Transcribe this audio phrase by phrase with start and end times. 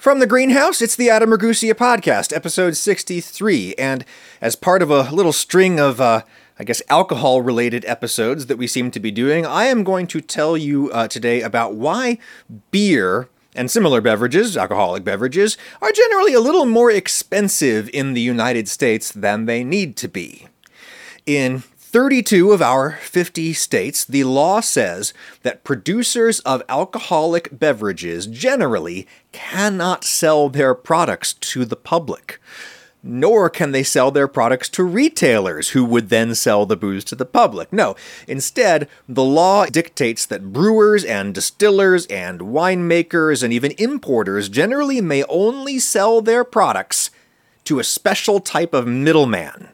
[0.00, 3.74] From the greenhouse, it's the Adam Ragusea podcast, episode 63.
[3.74, 4.02] And
[4.40, 6.22] as part of a little string of, uh,
[6.58, 10.22] I guess, alcohol related episodes that we seem to be doing, I am going to
[10.22, 12.16] tell you uh, today about why
[12.70, 18.70] beer and similar beverages, alcoholic beverages, are generally a little more expensive in the United
[18.70, 20.48] States than they need to be.
[21.26, 21.62] In
[21.92, 25.12] 32 of our 50 states, the law says
[25.42, 32.40] that producers of alcoholic beverages generally cannot sell their products to the public.
[33.02, 37.16] Nor can they sell their products to retailers who would then sell the booze to
[37.16, 37.72] the public.
[37.72, 37.96] No,
[38.28, 45.24] instead, the law dictates that brewers and distillers and winemakers and even importers generally may
[45.24, 47.10] only sell their products
[47.64, 49.70] to a special type of middleman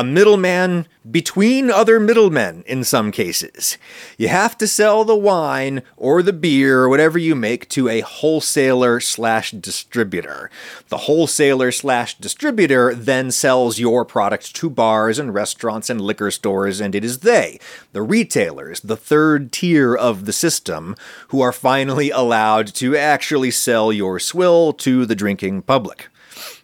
[0.00, 3.76] a middleman between other middlemen in some cases.
[4.16, 8.00] You have to sell the wine or the beer or whatever you make to a
[8.00, 10.50] wholesaler slash distributor.
[10.88, 16.80] The wholesaler slash distributor then sells your product to bars and restaurants and liquor stores,
[16.80, 17.60] and it is they,
[17.92, 20.96] the retailers, the third tier of the system,
[21.28, 26.08] who are finally allowed to actually sell your swill to the drinking public.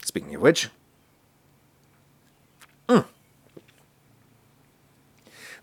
[0.03, 0.71] Speaking of which,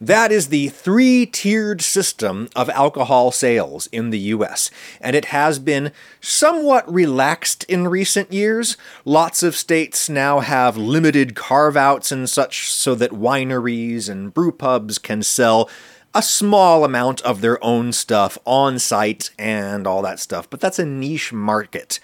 [0.05, 5.59] That is the three tiered system of alcohol sales in the US, and it has
[5.59, 8.75] been somewhat relaxed in recent years.
[9.05, 14.51] Lots of states now have limited carve outs and such so that wineries and brew
[14.51, 15.69] pubs can sell
[16.15, 20.77] a small amount of their own stuff on site and all that stuff, but that's
[20.77, 21.99] a niche market.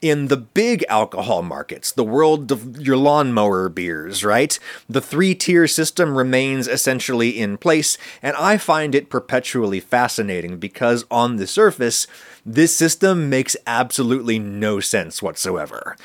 [0.00, 4.58] In the big alcohol markets, the world of your lawnmower beers, right?
[4.88, 11.04] The three tier system remains essentially in place, and I find it perpetually fascinating because
[11.08, 12.08] on the surface,
[12.44, 15.96] this system makes absolutely no sense whatsoever.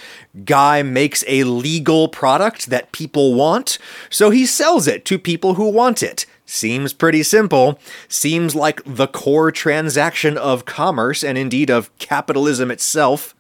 [0.45, 3.79] Guy makes a legal product that people want,
[4.11, 6.27] so he sells it to people who want it.
[6.49, 7.77] Seems pretty simple.
[8.07, 13.35] Seems like the core transaction of commerce and indeed of capitalism itself.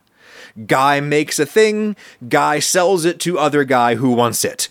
[0.65, 1.95] Guy makes a thing,
[2.27, 4.67] guy sells it to other guy who wants it.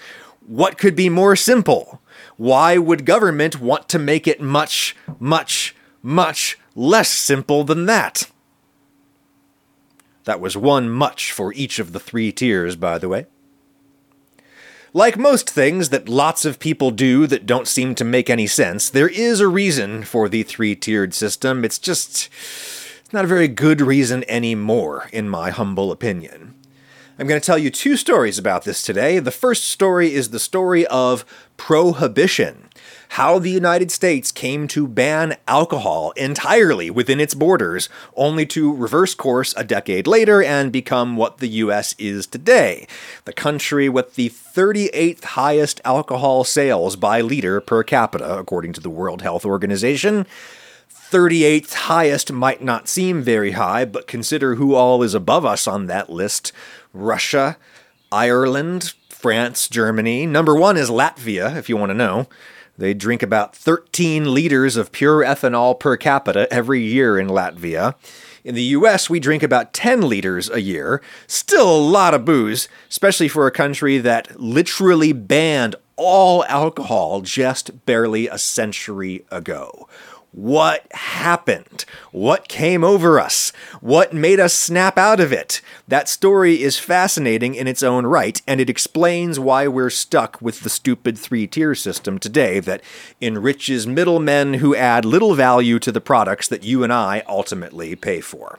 [0.46, 2.02] What could be more simple?
[2.36, 8.30] Why would government want to make it much, much, much less simple than that?
[10.24, 13.26] That was one much for each of the three tiers, by the way.
[14.96, 18.88] Like most things that lots of people do that don't seem to make any sense,
[18.88, 21.66] there is a reason for the three tiered system.
[21.66, 22.30] It's just.
[23.04, 26.54] It's not a very good reason anymore, in my humble opinion.
[27.18, 29.18] I'm going to tell you two stories about this today.
[29.18, 31.26] The first story is the story of
[31.58, 32.65] prohibition
[33.10, 39.14] how the United States came to ban alcohol entirely within its borders, only to reverse
[39.14, 42.86] course a decade later and become what the US is today
[43.24, 48.90] the country with the 38th highest alcohol sales by liter per capita, according to the
[48.90, 50.26] World Health Organization.
[51.10, 55.86] 38th highest might not seem very high, but consider who all is above us on
[55.86, 56.52] that list
[56.92, 57.56] Russia,
[58.10, 60.26] Ireland, France, Germany.
[60.26, 62.26] Number one is Latvia, if you want to know.
[62.78, 67.94] They drink about 13 liters of pure ethanol per capita every year in Latvia.
[68.44, 71.02] In the US, we drink about 10 liters a year.
[71.26, 77.84] Still a lot of booze, especially for a country that literally banned all alcohol just
[77.86, 79.88] barely a century ago.
[80.36, 81.86] What happened?
[82.12, 83.52] What came over us?
[83.80, 85.62] What made us snap out of it?
[85.88, 90.60] That story is fascinating in its own right, and it explains why we're stuck with
[90.60, 92.82] the stupid three tier system today that
[93.18, 98.20] enriches middlemen who add little value to the products that you and I ultimately pay
[98.20, 98.58] for.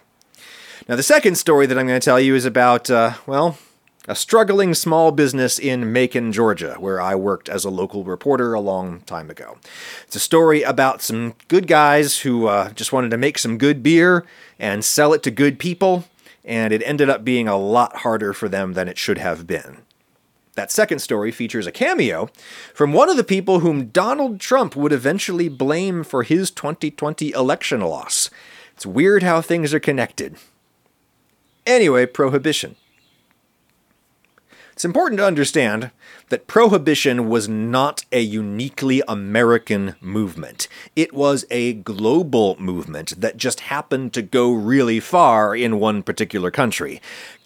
[0.89, 3.59] Now, the second story that I'm going to tell you is about, uh, well,
[4.07, 8.61] a struggling small business in Macon, Georgia, where I worked as a local reporter a
[8.61, 9.57] long time ago.
[10.05, 13.83] It's a story about some good guys who uh, just wanted to make some good
[13.83, 14.25] beer
[14.57, 16.05] and sell it to good people,
[16.45, 19.79] and it ended up being a lot harder for them than it should have been.
[20.55, 22.29] That second story features a cameo
[22.73, 27.81] from one of the people whom Donald Trump would eventually blame for his 2020 election
[27.81, 28.31] loss.
[28.73, 30.37] It's weird how things are connected.
[31.67, 32.77] Anyway, prohibition.
[34.77, 35.89] It's important to understand
[36.29, 40.67] that prohibition was not a uniquely American movement.
[40.95, 46.51] It was a global movement that just happened to go really far in one particular
[46.51, 47.01] country.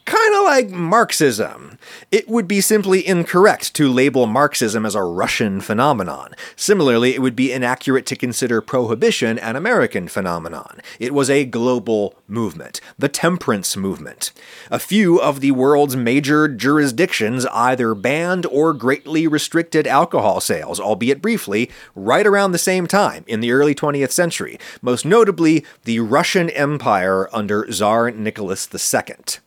[0.06, 1.78] Kind of like Marxism.
[2.12, 6.34] It would be simply incorrect to label Marxism as a Russian phenomenon.
[6.56, 10.82] Similarly, it would be inaccurate to consider prohibition an American phenomenon.
[11.00, 14.32] It was a global movement, the temperance movement.
[14.72, 21.22] A few of the world's major jurisdictions either banned or greatly restricted alcohol sales, albeit
[21.22, 26.50] briefly, right around the same time in the early 20th century, most notably the Russian
[26.50, 29.42] Empire under Tsar Nicholas II.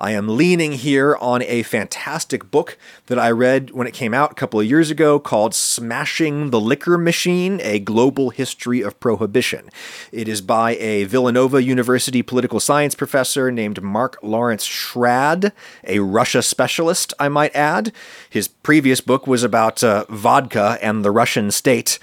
[0.00, 4.30] I am leaning here on a fantastic book that I read when it came out
[4.30, 9.68] a couple of years ago called Smashing the Liquor Machine A Global History of Prohibition.
[10.12, 15.50] It is by a Villanova University political science professor named Mark Lawrence Schrad,
[15.82, 17.92] a Russia specialist, I might add.
[18.30, 21.98] His previous book was about uh, vodka and the Russian state.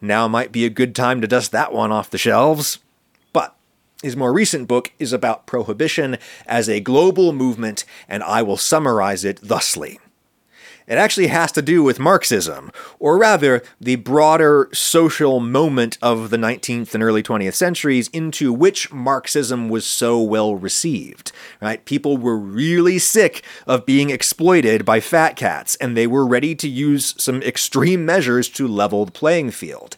[0.00, 2.80] Now might be a good time to dust that one off the shelves.
[4.02, 9.24] His more recent book is about prohibition as a global movement, and I will summarize
[9.24, 9.98] it thusly.
[10.86, 16.36] It actually has to do with Marxism, or rather, the broader social moment of the
[16.36, 21.32] 19th and early 20th centuries into which Marxism was so well received.
[21.60, 21.84] Right?
[21.84, 26.68] People were really sick of being exploited by fat cats, and they were ready to
[26.68, 29.96] use some extreme measures to level the playing field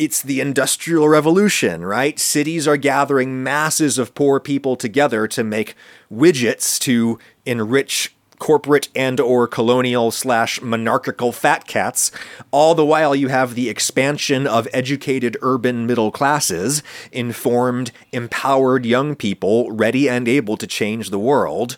[0.00, 2.18] it's the industrial revolution, right?
[2.18, 5.74] Cities are gathering masses of poor people together to make
[6.10, 12.10] widgets to enrich corporate and or colonial slash monarchical fat cats
[12.50, 16.82] all the while you have the expansion of educated urban middle classes
[17.12, 21.76] informed empowered young people ready and able to change the world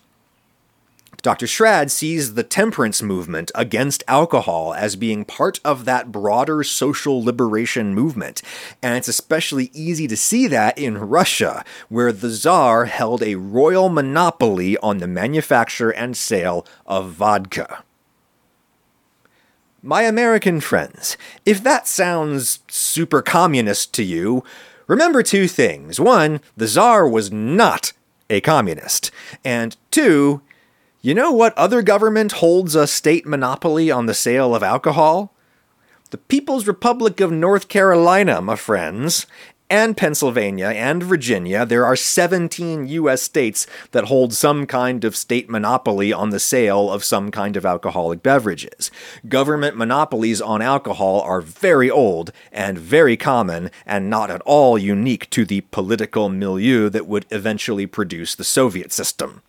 [1.22, 1.46] Dr.
[1.46, 7.94] Schrad sees the temperance movement against alcohol as being part of that broader social liberation
[7.94, 8.42] movement.
[8.82, 13.88] And it's especially easy to see that in Russia, where the Tsar held a royal
[13.88, 17.84] monopoly on the manufacture and sale of vodka.
[19.80, 21.16] My American friends,
[21.46, 24.42] if that sounds super communist to you,
[24.88, 26.00] remember two things.
[26.00, 27.92] One, the Tsar was not
[28.28, 29.12] a communist.
[29.44, 30.42] And two,
[31.04, 35.34] you know what other government holds a state monopoly on the sale of alcohol?
[36.10, 39.26] The People's Republic of North Carolina, my friends,
[39.68, 43.20] and Pennsylvania and Virginia, there are 17 U.S.
[43.20, 47.66] states that hold some kind of state monopoly on the sale of some kind of
[47.66, 48.92] alcoholic beverages.
[49.28, 55.28] Government monopolies on alcohol are very old and very common and not at all unique
[55.30, 59.42] to the political milieu that would eventually produce the Soviet system.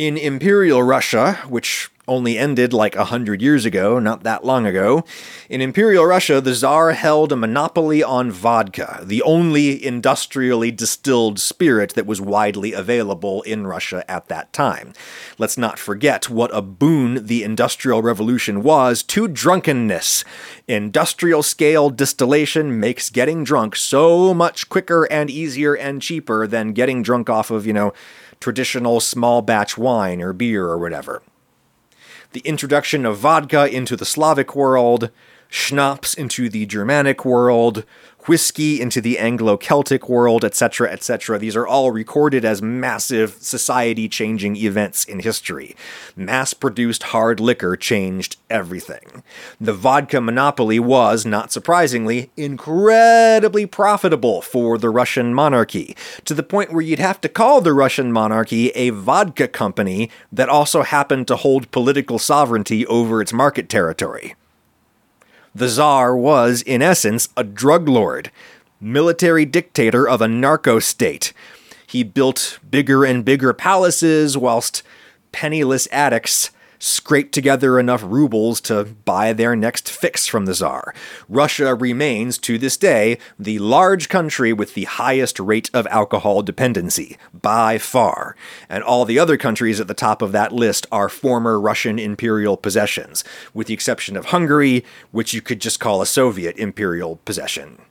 [0.00, 5.04] In Imperial Russia, which only ended like a hundred years ago, not that long ago,
[5.50, 11.92] in Imperial Russia, the Tsar held a monopoly on vodka, the only industrially distilled spirit
[11.96, 14.94] that was widely available in Russia at that time.
[15.36, 20.24] Let's not forget what a boon the Industrial Revolution was to drunkenness.
[20.66, 27.02] Industrial scale distillation makes getting drunk so much quicker and easier and cheaper than getting
[27.02, 27.92] drunk off of, you know,
[28.40, 31.22] traditional small batch wine or beer or whatever.
[32.32, 35.10] The introduction of vodka into the Slavic world,
[35.50, 37.84] schnapps into the Germanic world,
[38.26, 41.38] whiskey into the Anglo Celtic world, etc., etc.
[41.38, 45.74] These are all recorded as massive society changing events in history.
[46.14, 49.24] Mass produced hard liquor changed everything.
[49.60, 56.72] The vodka monopoly was, not surprisingly, incredibly profitable for the Russian monarchy, to the point
[56.72, 61.36] where you'd have to call the Russian monarchy a vodka company that also happened to
[61.36, 64.34] hold political sovereignty over its market territory.
[65.54, 68.30] The Tsar was, in essence, a drug lord,
[68.80, 71.32] military dictator of a narco state.
[71.86, 74.84] He built bigger and bigger palaces whilst
[75.32, 80.94] penniless addicts scrape together enough rubles to buy their next fix from the Tsar.
[81.28, 87.18] Russia remains, to this day, the large country with the highest rate of alcohol dependency,
[87.34, 88.34] by far.
[88.68, 92.56] And all the other countries at the top of that list are former Russian imperial
[92.56, 93.22] possessions,
[93.52, 97.82] with the exception of Hungary, which you could just call a Soviet imperial possession.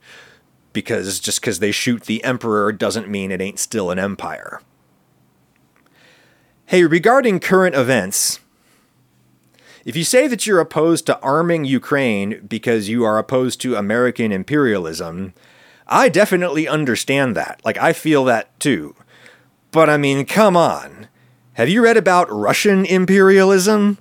[0.74, 4.62] Because just because they shoot the emperor doesn't mean it ain't still an empire.
[6.65, 8.39] Hey, regarding current events,
[9.89, 14.31] if you say that you're opposed to arming Ukraine because you are opposed to American
[14.31, 15.34] imperialism,
[15.88, 17.60] I definitely understand that.
[17.65, 18.93] Like, I feel that too.
[19.72, 21.08] But I mean, come on.
[21.53, 23.98] Have you read about Russian imperialism?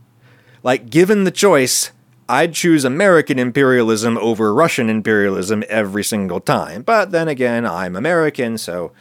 [0.62, 1.90] Like, given the choice,
[2.28, 6.83] I'd choose American imperialism over Russian imperialism every single time.
[6.83, 8.92] But then again, I'm American, so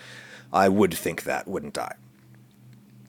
[0.54, 1.96] I would think that, wouldn't I?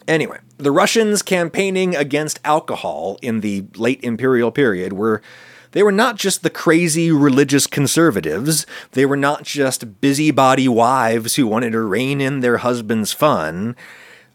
[0.09, 5.21] Anyway, the Russians campaigning against alcohol in the late imperial period were
[5.73, 11.47] they were not just the crazy religious conservatives, they were not just busybody wives who
[11.47, 13.77] wanted to rein in their husband's fun.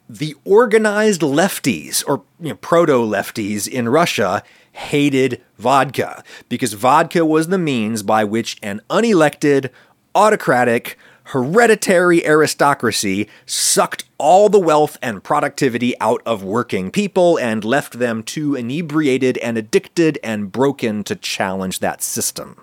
[0.07, 7.47] The organized lefties, or you know, proto lefties in Russia, hated vodka because vodka was
[7.47, 9.71] the means by which an unelected,
[10.13, 17.99] autocratic, hereditary aristocracy sucked all the wealth and productivity out of working people and left
[17.99, 22.57] them too inebriated and addicted and broken to challenge that system.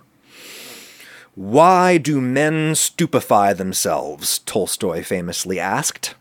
[1.35, 4.41] Why do men stupefy themselves?
[4.41, 6.15] Tolstoy famously asked.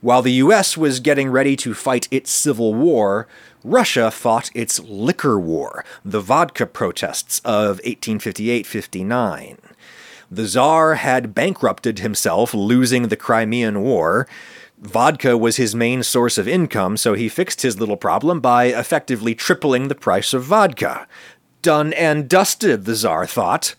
[0.00, 3.26] While the US was getting ready to fight its civil war,
[3.64, 9.58] Russia fought its liquor war, the vodka protests of 1858 59.
[10.30, 14.28] The Tsar had bankrupted himself, losing the Crimean War.
[14.78, 19.34] Vodka was his main source of income, so he fixed his little problem by effectively
[19.34, 21.08] tripling the price of vodka.
[21.62, 23.74] Done and dusted, the Tsar thought.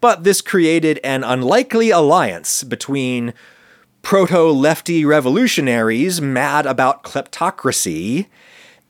[0.00, 3.32] But this created an unlikely alliance between
[4.02, 8.26] proto lefty revolutionaries mad about kleptocracy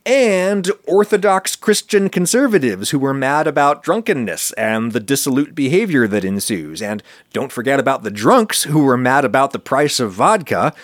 [0.05, 6.83] and Orthodox Christian conservatives who were mad about drunkenness and the dissolute behavior that ensues.
[6.83, 10.75] And don't forget about the drunks who were mad about the price of vodka.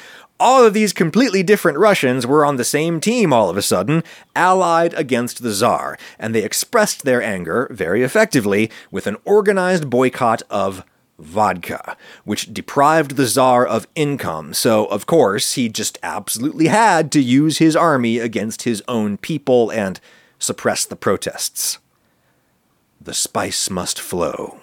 [0.41, 4.05] All of these completely different Russians were on the same team all of a sudden,
[4.37, 10.43] allied against the Tsar, and they expressed their anger very effectively with an organized boycott
[10.49, 10.85] of
[11.19, 14.55] vodka, which deprived the Tsar of income.
[14.55, 19.71] So, of course, he just absolutely had to use his army against his own people
[19.71, 20.01] and
[20.39, 21.79] suppress the protests.
[23.01, 24.61] The spice must flow.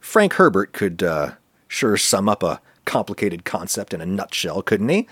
[0.00, 1.32] Frank Herbert could uh,
[1.68, 5.06] sure sum up a complicated concept in a nutshell, couldn't he?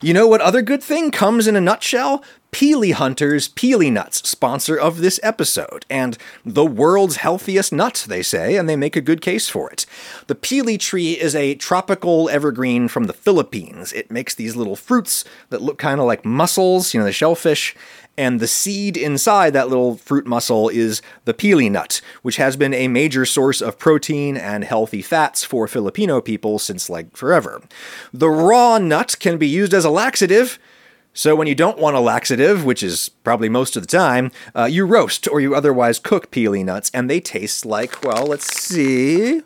[0.00, 2.22] You know what other good thing comes in a nutshell?
[2.52, 8.56] Pili Hunters Pili Nuts, sponsor of this episode, and the world's healthiest nut, they say,
[8.56, 9.86] and they make a good case for it.
[10.28, 13.92] The pili tree is a tropical evergreen from the Philippines.
[13.92, 17.74] It makes these little fruits that look kind of like mussels, you know, the shellfish,
[18.18, 22.74] and the seed inside that little fruit mussel is the pili nut, which has been
[22.74, 27.62] a major source of protein and healthy fats for Filipino people since like forever.
[28.12, 30.58] The raw nut can be used as a laxative.
[31.14, 34.64] So, when you don't want a laxative, which is probably most of the time, uh,
[34.64, 39.42] you roast or you otherwise cook pili nuts, and they taste like, well, let's see.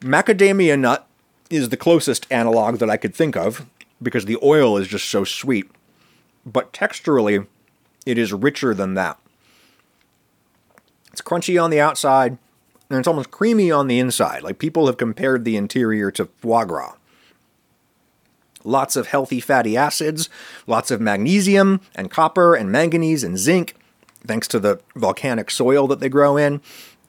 [0.00, 1.06] Macadamia nut
[1.50, 3.66] is the closest analog that I could think of
[4.02, 5.70] because the oil is just so sweet.
[6.46, 7.46] But texturally,
[8.06, 9.18] it is richer than that.
[11.12, 12.38] It's crunchy on the outside,
[12.88, 14.42] and it's almost creamy on the inside.
[14.42, 16.94] Like people have compared the interior to foie gras.
[18.62, 20.28] Lots of healthy fatty acids,
[20.66, 23.74] lots of magnesium and copper and manganese and zinc,
[24.26, 26.60] thanks to the volcanic soil that they grow in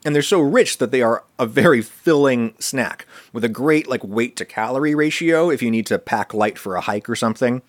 [0.04, 4.04] and they're so rich that they are a very filling snack with a great like
[4.04, 7.62] weight to calorie ratio if you need to pack light for a hike or something.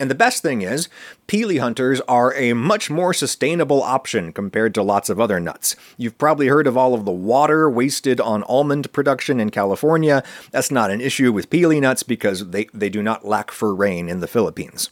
[0.00, 0.88] And the best thing is,
[1.28, 5.76] Pili Hunters are a much more sustainable option compared to lots of other nuts.
[5.96, 10.24] You've probably heard of all of the water wasted on almond production in California.
[10.50, 14.08] That's not an issue with Pili nuts because they, they do not lack for rain
[14.08, 14.90] in the Philippines.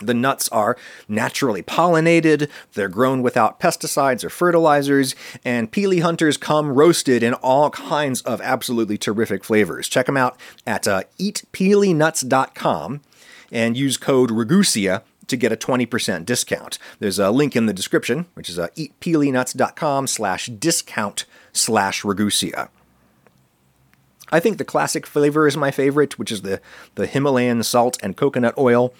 [0.00, 0.76] The nuts are
[1.08, 5.14] naturally pollinated, they're grown without pesticides or fertilizers,
[5.44, 9.88] and Pili Hunters come roasted in all kinds of absolutely terrific flavors.
[9.88, 13.00] Check them out at uh, eatpilinuts.com
[13.52, 16.78] and use code RAGUSEA to get a 20% discount.
[16.98, 22.68] There's a link in the description, which is uh, eatpilinuts.com slash discount slash Ragusea.
[24.30, 26.60] I think the classic flavor is my favorite, which is the,
[26.94, 28.92] the Himalayan salt and coconut oil.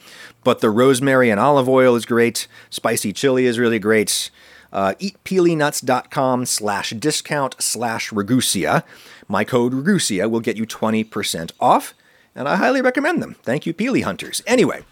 [0.45, 2.49] But the rosemary and olive oil is great.
[2.71, 4.31] Spicy chili is really great.
[4.73, 8.85] Uh, eatpilinuts.com slash discount slash Ragusea.
[9.29, 11.95] My code Ragusea will get you 20% off,
[12.35, 13.37] and I highly recommend them.
[13.43, 14.43] Thank you, Pili Hunters.
[14.47, 14.85] Anyway,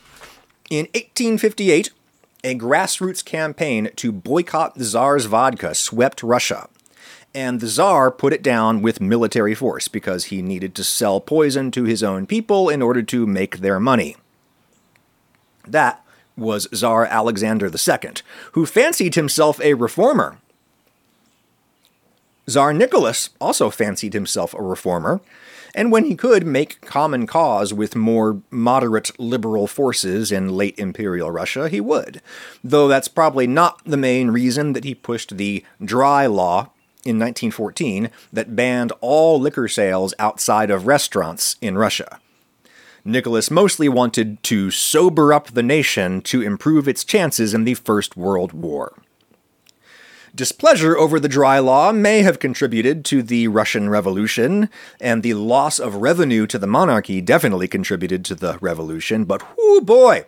[0.71, 1.91] in 1858,
[2.45, 6.69] a grassroots campaign to boycott the Tsar's vodka swept Russia
[7.39, 11.71] and the Tsar put it down with military force because he needed to sell poison
[11.71, 14.17] to his own people in order to make their money.
[15.65, 16.05] That
[16.37, 18.11] was Tsar Alexander II,
[18.53, 20.39] who fancied himself a reformer.
[22.49, 25.21] Tsar Nicholas also fancied himself a reformer,
[25.77, 31.31] and when he could make common cause with more moderate liberal forces in late imperial
[31.31, 32.21] Russia, he would.
[32.65, 36.71] Though that's probably not the main reason that he pushed the dry law
[37.09, 42.21] in 1914 that banned all liquor sales outside of restaurants in Russia.
[43.05, 48.17] Nicholas mostly wanted to sober up the nation to improve its chances in the First
[48.17, 48.93] World War.
[50.35, 54.69] Displeasure over the dry law may have contributed to the Russian Revolution,
[55.01, 59.81] and the loss of revenue to the monarchy definitely contributed to the revolution, but whoo
[59.81, 60.27] boy!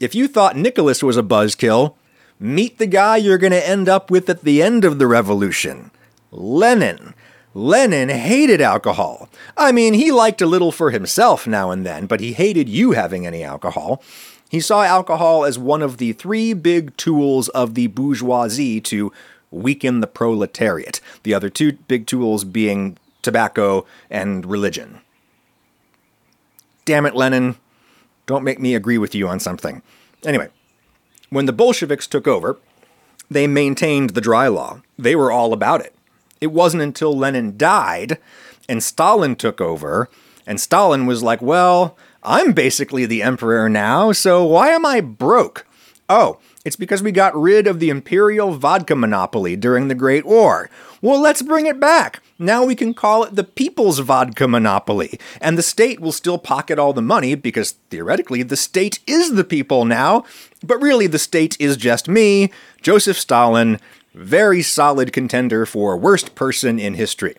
[0.00, 1.94] If you thought Nicholas was a buzzkill,
[2.42, 5.90] meet the guy you're going to end up with at the end of the revolution
[6.30, 7.14] Lenin.
[7.54, 9.28] Lenin hated alcohol.
[9.56, 12.92] I mean, he liked a little for himself now and then, but he hated you
[12.92, 14.02] having any alcohol.
[14.48, 19.12] He saw alcohol as one of the three big tools of the bourgeoisie to
[19.50, 25.00] weaken the proletariat, the other two big tools being tobacco and religion.
[26.84, 27.56] Damn it, Lenin.
[28.26, 29.82] Don't make me agree with you on something.
[30.24, 30.48] Anyway,
[31.32, 32.58] when the Bolsheviks took over,
[33.30, 34.82] they maintained the dry law.
[34.98, 35.94] They were all about it.
[36.42, 38.18] It wasn't until Lenin died
[38.68, 40.10] and Stalin took over,
[40.46, 45.66] and Stalin was like, well, I'm basically the emperor now, so why am I broke?
[46.06, 50.68] Oh, it's because we got rid of the imperial vodka monopoly during the Great War.
[51.02, 52.22] Well, let's bring it back.
[52.38, 56.78] Now we can call it the people's vodka monopoly, and the state will still pocket
[56.78, 60.24] all the money because theoretically the state is the people now,
[60.62, 63.80] but really the state is just me, Joseph Stalin,
[64.14, 67.34] very solid contender for worst person in history.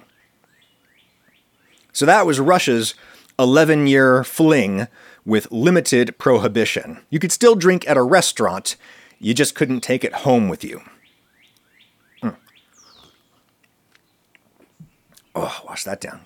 [1.93, 2.95] So that was Russia's
[3.39, 4.87] 11 year fling
[5.23, 6.99] with limited prohibition.
[7.09, 8.75] You could still drink at a restaurant,
[9.19, 10.81] you just couldn't take it home with you.
[15.35, 16.21] Oh, wash that down.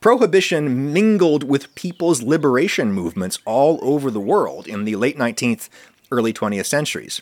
[0.00, 5.68] Prohibition mingled with people's liberation movements all over the world in the late 19th,
[6.10, 7.20] early 20th centuries.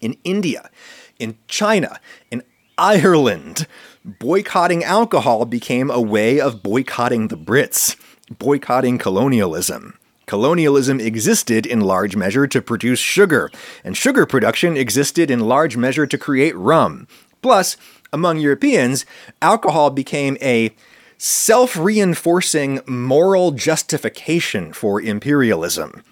[0.00, 0.70] In India,
[1.18, 2.42] in China, in
[2.78, 3.66] Ireland,
[4.02, 7.96] boycotting alcohol became a way of boycotting the Brits,
[8.38, 9.98] boycotting colonialism.
[10.24, 13.50] Colonialism existed in large measure to produce sugar,
[13.84, 17.06] and sugar production existed in large measure to create rum.
[17.42, 17.76] Plus,
[18.12, 19.04] among Europeans,
[19.40, 20.74] alcohol became a
[21.18, 26.02] self reinforcing moral justification for imperialism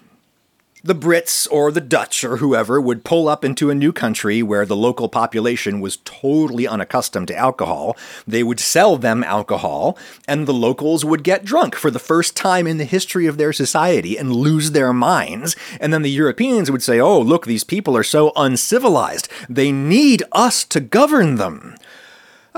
[0.83, 4.65] the Brits or the Dutch or whoever would pull up into a new country where
[4.65, 7.97] the local population was totally unaccustomed to alcohol.
[8.25, 12.65] They would sell them alcohol, and the locals would get drunk for the first time
[12.65, 15.55] in the history of their society and lose their minds.
[15.81, 19.27] And then the Europeans would say, Oh, look, these people are so uncivilized.
[19.49, 21.75] They need us to govern them.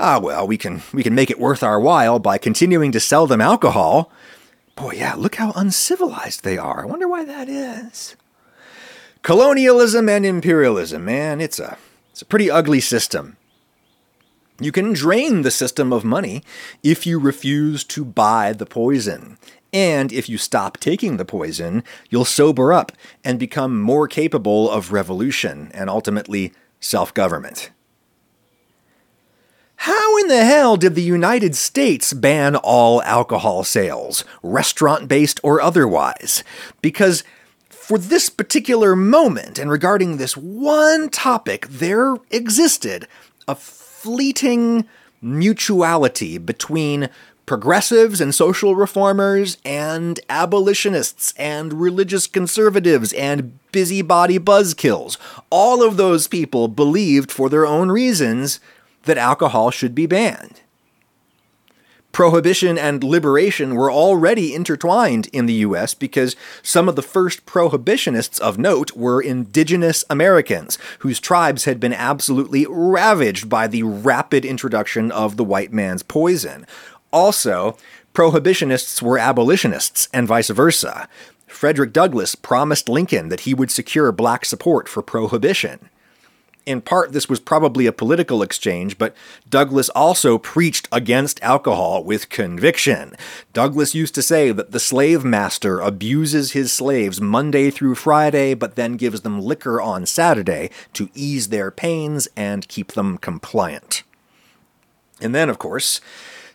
[0.04, 3.28] Ah, well, we can, we can make it worth our while by continuing to sell
[3.28, 4.10] them alcohol.
[4.74, 6.82] Boy, yeah, look how uncivilized they are.
[6.82, 8.16] I wonder why that is.
[9.22, 11.78] Colonialism and imperialism, man, it's a
[12.10, 13.36] it's a pretty ugly system.
[14.60, 16.42] You can drain the system of money
[16.82, 19.38] if you refuse to buy the poison.
[19.72, 22.90] And if you stop taking the poison, you'll sober up
[23.22, 27.70] and become more capable of revolution and ultimately self government.
[29.82, 35.60] How in the hell did the United States ban all alcohol sales, restaurant based or
[35.60, 36.44] otherwise?
[36.80, 37.24] Because
[37.68, 43.08] for this particular moment and regarding this one topic, there existed
[43.48, 44.86] a fleeting
[45.20, 47.08] mutuality between
[47.44, 55.16] progressives and social reformers and abolitionists and religious conservatives and busybody buzzkills.
[55.50, 58.60] All of those people believed for their own reasons
[59.04, 60.60] that alcohol should be banned.
[62.12, 68.38] Prohibition and liberation were already intertwined in the US because some of the first prohibitionists
[68.38, 75.10] of note were indigenous Americans, whose tribes had been absolutely ravaged by the rapid introduction
[75.10, 76.66] of the white man's poison.
[77.14, 77.78] Also,
[78.12, 81.08] prohibitionists were abolitionists, and vice versa.
[81.46, 85.88] Frederick Douglass promised Lincoln that he would secure black support for prohibition.
[86.64, 89.16] In part, this was probably a political exchange, but
[89.48, 93.16] Douglass also preached against alcohol with conviction.
[93.52, 98.76] Douglass used to say that the slave master abuses his slaves Monday through Friday, but
[98.76, 104.04] then gives them liquor on Saturday to ease their pains and keep them compliant.
[105.20, 106.00] And then, of course,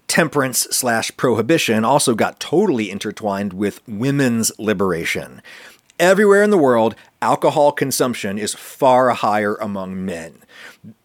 [0.07, 5.41] temperance slash prohibition also got totally intertwined with women's liberation.
[5.99, 10.43] Everywhere in the world, alcohol consumption is far higher among men.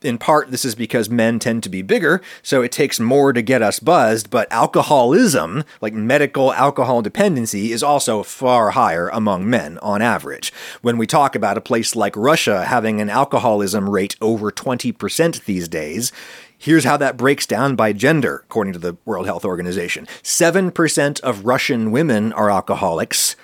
[0.03, 3.41] In part, this is because men tend to be bigger, so it takes more to
[3.41, 9.79] get us buzzed, but alcoholism, like medical alcohol dependency, is also far higher among men
[9.79, 10.53] on average.
[10.83, 15.69] When we talk about a place like Russia having an alcoholism rate over 20% these
[15.69, 16.13] days,
[16.59, 21.45] Here's how that breaks down by gender, according to the World Health Organization 7% of
[21.45, 23.35] Russian women are alcoholics,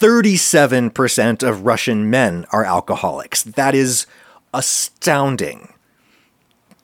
[0.00, 3.42] 37% of Russian men are alcoholics.
[3.42, 4.06] That is
[4.54, 5.74] astounding.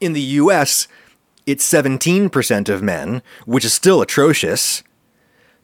[0.02, 0.86] In the US,
[1.46, 4.82] it's 17% of men, which is still atrocious.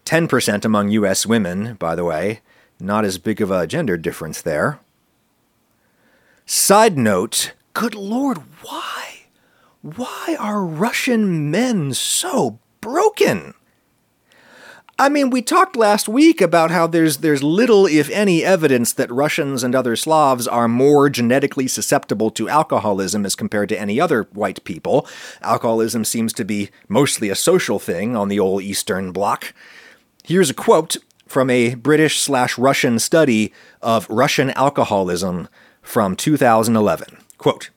[0.07, 2.41] 10% among US women, by the way.
[2.81, 4.81] Not as big of a gender difference there.
[6.47, 9.25] Side note, good lord, why?
[9.83, 13.53] Why are Russian men so broken?
[14.99, 19.11] I mean, we talked last week about how there's there's little, if any, evidence that
[19.11, 24.25] Russians and other Slavs are more genetically susceptible to alcoholism as compared to any other
[24.33, 25.07] white people.
[25.41, 29.55] Alcoholism seems to be mostly a social thing on the old Eastern Bloc.
[30.25, 35.49] Here's a quote from a British slash Russian study of Russian alcoholism
[35.81, 37.17] from 2011.
[37.39, 37.71] Quote,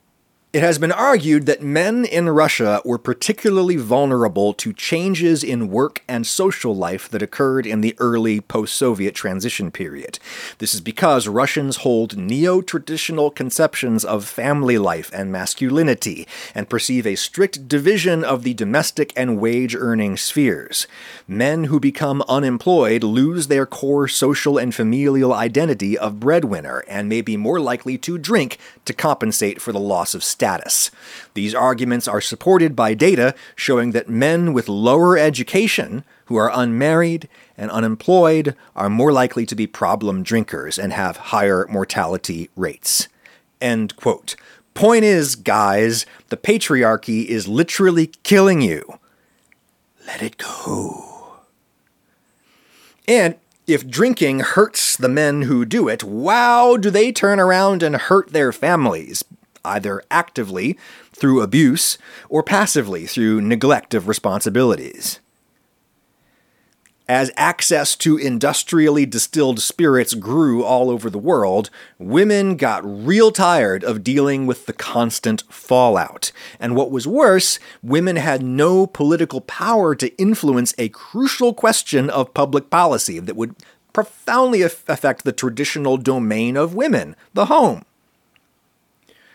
[0.56, 6.02] it has been argued that men in Russia were particularly vulnerable to changes in work
[6.08, 10.18] and social life that occurred in the early post Soviet transition period.
[10.60, 17.06] This is because Russians hold neo traditional conceptions of family life and masculinity and perceive
[17.06, 20.88] a strict division of the domestic and wage earning spheres.
[21.28, 27.20] Men who become unemployed lose their core social and familial identity of breadwinner and may
[27.20, 30.92] be more likely to drink to compensate for the loss of status status.
[31.34, 37.28] These arguments are supported by data showing that men with lower education who are unmarried
[37.58, 43.08] and unemployed are more likely to be problem drinkers and have higher mortality rates.
[43.60, 44.36] End quote.
[44.76, 49.00] Point is, guys, the patriarchy is literally killing you.
[50.06, 51.40] Let it go.
[53.08, 53.34] And
[53.66, 58.30] if drinking hurts the men who do it, wow, do they turn around and hurt
[58.30, 59.24] their families
[59.66, 60.78] either actively
[61.12, 61.98] through abuse
[62.30, 65.20] or passively through neglect of responsibilities.
[67.08, 73.84] As access to industrially distilled spirits grew all over the world, women got real tired
[73.84, 76.32] of dealing with the constant fallout.
[76.60, 82.34] And what was worse, women had no political power to influence a crucial question of
[82.34, 83.56] public policy that would
[83.94, 87.86] profoundly affect the traditional domain of women, the home.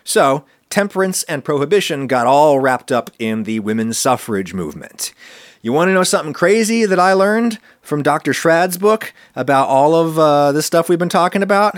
[0.03, 5.13] So, temperance and prohibition got all wrapped up in the women's suffrage movement.
[5.61, 8.33] You want to know something crazy that I learned from Dr.
[8.33, 11.75] Schrad's book about all of uh, this stuff we've been talking about?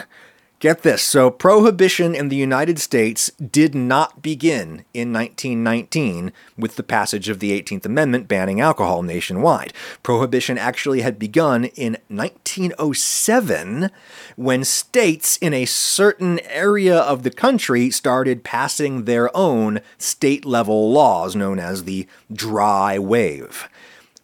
[0.63, 1.03] Get this.
[1.03, 7.39] So, prohibition in the United States did not begin in 1919 with the passage of
[7.39, 9.73] the 18th Amendment banning alcohol nationwide.
[10.03, 13.89] Prohibition actually had begun in 1907
[14.37, 20.93] when states in a certain area of the country started passing their own state level
[20.93, 23.67] laws known as the dry wave.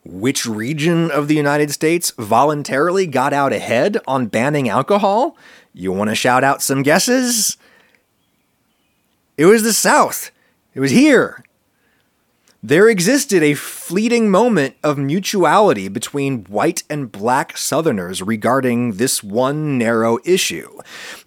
[0.05, 5.37] Which region of the United States voluntarily got out ahead on banning alcohol?
[5.73, 7.57] You want to shout out some guesses?
[9.37, 10.31] It was the South.
[10.73, 11.43] It was here.
[12.61, 19.77] There existed a fleeting moment of mutuality between white and black Southerners regarding this one
[19.77, 20.77] narrow issue.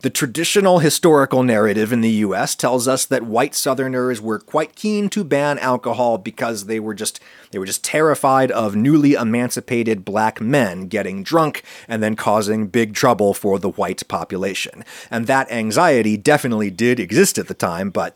[0.00, 5.08] The traditional historical narrative in the US tells us that white Southerners were quite keen
[5.08, 7.18] to ban alcohol because they were just
[7.50, 12.92] they were just terrified of newly emancipated black men getting drunk and then causing big
[12.92, 14.84] trouble for the white population.
[15.10, 18.14] And that anxiety definitely did exist at the time, but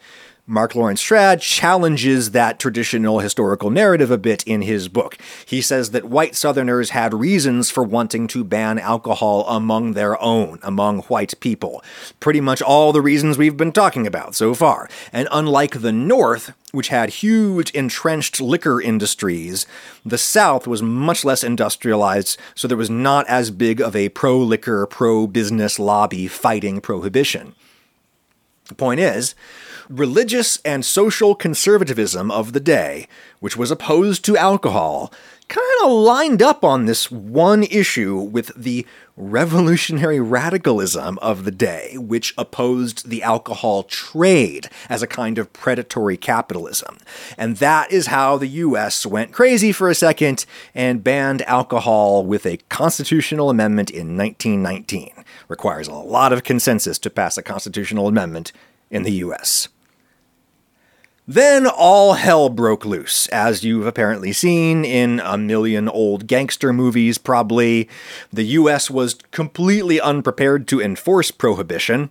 [0.49, 5.19] Mark Lawrence Schrad challenges that traditional historical narrative a bit in his book.
[5.45, 10.61] He says that white Southerners had reasons for wanting to ban alcohol among their own,
[10.63, 11.83] among white people.
[12.21, 14.89] Pretty much all the reasons we've been talking about so far.
[15.13, 19.67] And unlike the North, which had huge entrenched liquor industries,
[20.05, 24.39] the South was much less industrialized, so there was not as big of a pro
[24.39, 27.57] liquor, pro business lobby fighting prohibition.
[28.67, 29.35] The point is,
[29.89, 33.09] religious and social conservatism of the day,
[33.41, 35.13] which was opposed to alcohol,
[35.49, 38.85] kind of lined up on this one issue with the
[39.17, 46.17] revolutionary radicalism of the day, which opposed the alcohol trade as a kind of predatory
[46.17, 46.99] capitalism.
[47.39, 50.45] And that is how the US went crazy for a second
[50.75, 55.13] and banned alcohol with a constitutional amendment in 1919.
[55.49, 58.53] Requires a lot of consensus to pass a constitutional amendment
[58.91, 59.69] in the US.
[61.29, 67.19] Then all hell broke loose, as you've apparently seen in a million old gangster movies,
[67.19, 67.89] probably.
[68.33, 72.11] The US was completely unprepared to enforce prohibition.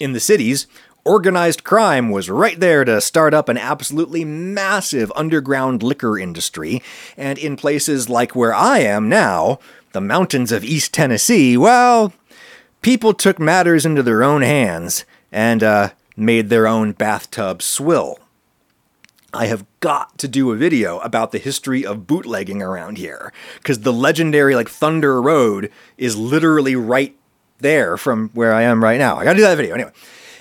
[0.00, 0.66] In the cities,
[1.04, 6.82] organized crime was right there to start up an absolutely massive underground liquor industry.
[7.16, 9.60] And in places like where I am now,
[9.92, 12.12] the mountains of East Tennessee, well,
[12.82, 18.18] people took matters into their own hands and uh, made their own bathtub swill.
[19.32, 23.80] I have got to do a video about the history of bootlegging around here because
[23.80, 27.16] the legendary like Thunder Road is literally right
[27.58, 29.16] there from where I am right now.
[29.16, 29.92] I got to do that video anyway.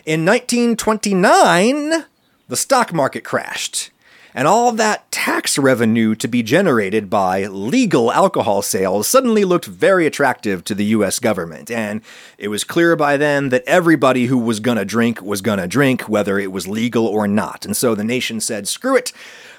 [0.06, 2.06] In 1929,
[2.48, 3.92] the stock market crashed
[4.40, 10.06] and all that tax revenue to be generated by legal alcohol sales suddenly looked very
[10.06, 11.70] attractive to the US government.
[11.70, 12.00] And
[12.38, 16.40] it was clear by then that everybody who was gonna drink was gonna drink, whether
[16.40, 17.66] it was legal or not.
[17.66, 19.12] And so the nation said, screw it,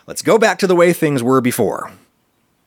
[0.07, 1.93] let's go back to the way things were before.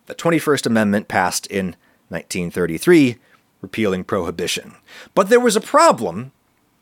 [0.05, 1.75] The 21st Amendment passed in
[2.09, 3.17] 1933,
[3.59, 4.75] repealing prohibition.
[5.15, 6.31] But there was a problem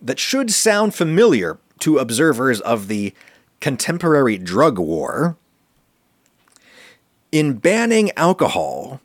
[0.01, 3.13] that should sound familiar to observers of the
[3.61, 5.37] contemporary drug war,
[7.31, 8.99] in banning alcohol,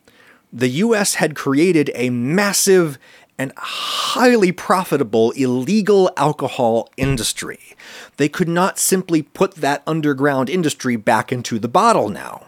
[0.53, 2.99] the US had created a massive
[3.38, 7.77] and highly profitable illegal alcohol industry.
[8.16, 12.47] They could not simply put that underground industry back into the bottle now.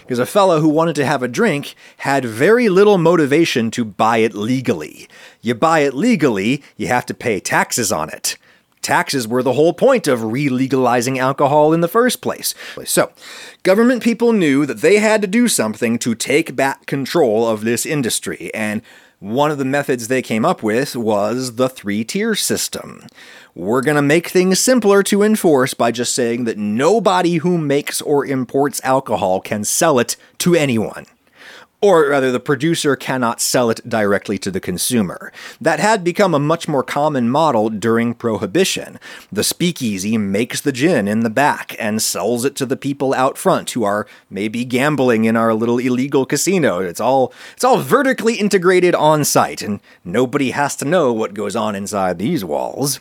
[0.00, 4.18] Because a fellow who wanted to have a drink had very little motivation to buy
[4.18, 5.08] it legally.
[5.40, 8.36] You buy it legally, you have to pay taxes on it.
[8.82, 12.54] Taxes were the whole point of re-legalizing alcohol in the first place.
[12.84, 13.12] So,
[13.62, 17.86] government people knew that they had to do something to take back control of this
[17.86, 18.82] industry, and
[19.20, 23.06] one of the methods they came up with was the three tier system.
[23.54, 28.02] We're going to make things simpler to enforce by just saying that nobody who makes
[28.02, 31.06] or imports alcohol can sell it to anyone
[31.82, 35.32] or rather, the producer cannot sell it directly to the consumer.
[35.60, 39.00] That had become a much more common model during Prohibition.
[39.32, 43.36] The speakeasy makes the gin in the back and sells it to the people out
[43.36, 46.78] front who are maybe gambling in our little illegal casino.
[46.78, 51.56] It's all it's all vertically integrated on site, and nobody has to know what goes
[51.56, 53.00] on inside these walls.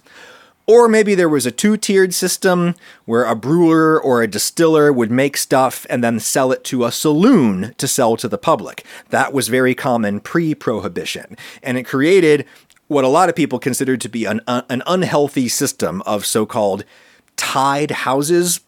[0.71, 5.11] Or maybe there was a two tiered system where a brewer or a distiller would
[5.11, 8.85] make stuff and then sell it to a saloon to sell to the public.
[9.09, 11.35] That was very common pre prohibition.
[11.61, 12.45] And it created
[12.87, 16.85] what a lot of people considered to be an, an unhealthy system of so called
[17.35, 18.61] tied houses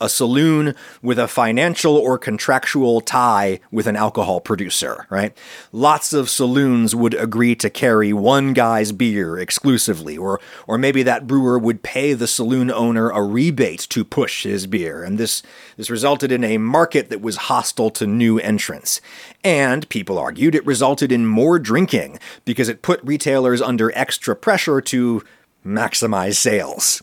[0.00, 5.36] a saloon with a financial or contractual tie with an alcohol producer, right?
[5.72, 11.26] Lots of saloons would agree to carry one guy's beer exclusively, or or maybe that
[11.26, 15.42] brewer would pay the saloon owner a rebate to push his beer, and this
[15.76, 19.00] this resulted in a market that was hostile to new entrants.
[19.42, 24.80] And people argued it resulted in more drinking because it put retailers under extra pressure
[24.80, 25.24] to
[25.66, 27.02] maximize sales.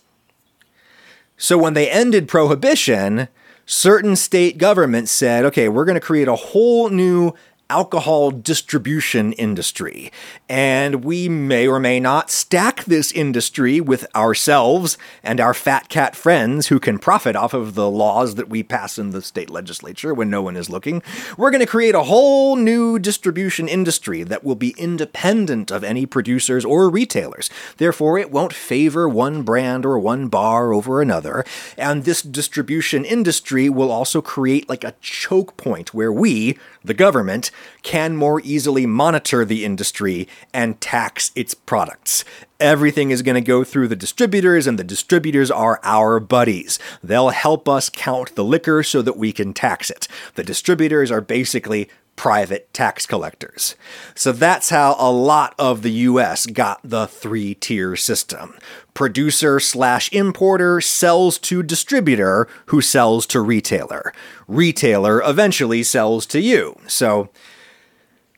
[1.42, 3.30] So when they ended prohibition,
[3.66, 7.34] certain state governments said, okay, we're going to create a whole new
[7.70, 10.12] alcohol distribution industry.
[10.50, 16.16] And we may or may not stack this industry with ourselves and our fat cat
[16.16, 20.12] friends who can profit off of the laws that we pass in the state legislature
[20.12, 21.04] when no one is looking.
[21.38, 26.08] We're going to create a whole new distribution industry that will be independent of any
[26.08, 27.52] producers or retailers.
[27.78, 31.46] Therefore, it won't favor one brand or one bar over another.
[31.78, 37.52] And this distribution industry will also create like a choke point where we, the government,
[37.84, 42.24] can more easily monitor the industry and tax its products.
[42.60, 46.78] Everything is going to go through the distributors, and the distributors are our buddies.
[47.04, 50.08] They'll help us count the liquor so that we can tax it.
[50.36, 53.78] The distributors are basically private tax collectors.
[54.14, 58.58] So that's how a lot of the US got the three tier system.
[58.94, 64.12] Producer slash importer sells to distributor who sells to retailer.
[64.50, 66.76] Retailer eventually sells to you.
[66.88, 67.30] So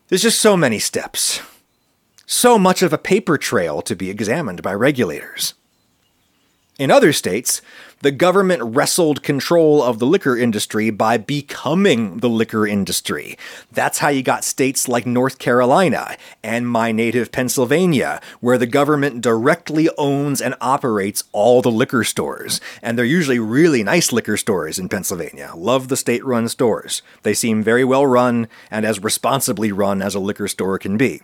[0.09, 1.41] there's just so many steps.
[2.33, 5.53] So much of a paper trail to be examined by regulators.
[6.79, 7.61] In other states,
[7.99, 13.37] the government wrestled control of the liquor industry by becoming the liquor industry.
[13.69, 19.19] That's how you got states like North Carolina and my native Pennsylvania, where the government
[19.19, 22.61] directly owns and operates all the liquor stores.
[22.81, 25.51] And they're usually really nice liquor stores in Pennsylvania.
[25.53, 27.01] Love the state run stores.
[27.23, 31.19] They seem very well run and as responsibly run as a liquor store can be.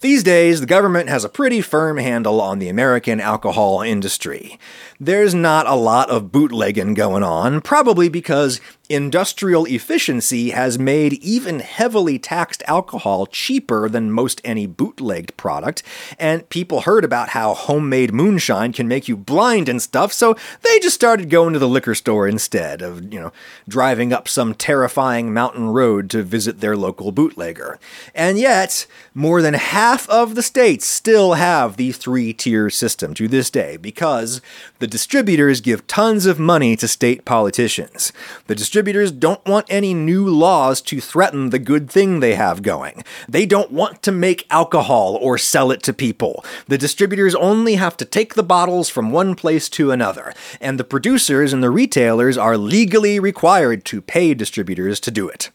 [0.00, 4.58] These days, the government has a pretty firm handle on the American alcohol industry.
[5.02, 8.60] There's not a lot of bootlegging going on, probably because
[8.90, 15.84] Industrial efficiency has made even heavily taxed alcohol cheaper than most any bootlegged product,
[16.18, 20.80] and people heard about how homemade moonshine can make you blind and stuff, so they
[20.80, 23.32] just started going to the liquor store instead of, you know,
[23.68, 27.78] driving up some terrifying mountain road to visit their local bootlegger.
[28.12, 33.28] And yet, more than half of the states still have the three tier system to
[33.28, 34.42] this day because
[34.80, 38.12] the distributors give tons of money to state politicians.
[38.46, 43.04] The distributors don't want any new laws to threaten the good thing they have going.
[43.28, 46.44] They don't want to make alcohol or sell it to people.
[46.66, 50.84] The distributors only have to take the bottles from one place to another, and the
[50.84, 55.50] producers and the retailers are legally required to pay distributors to do it.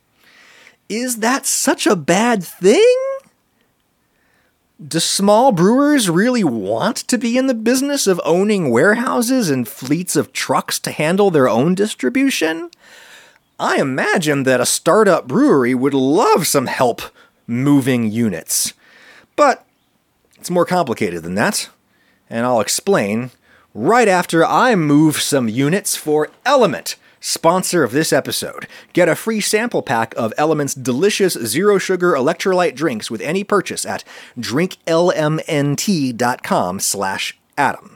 [0.88, 3.15] Is that such a bad thing?
[4.84, 10.18] Do small brewers really want to be in the business of owning warehouses and fleets
[10.18, 12.70] of trucks to handle their own distribution?
[13.58, 17.02] I imagine that a startup brewery would love some help
[17.48, 18.74] moving units.
[19.38, 19.66] But
[20.38, 21.70] it's more complicated than that,
[22.30, 23.32] and I'll explain
[23.74, 28.68] right after I move some units for LMNT sponsor of this episode.
[28.94, 33.84] Get a free sample pack of LMNT's delicious zero sugar electrolyte drinks with any purchase
[33.86, 34.04] at
[34.38, 37.95] drinklmnt.com slash Adam.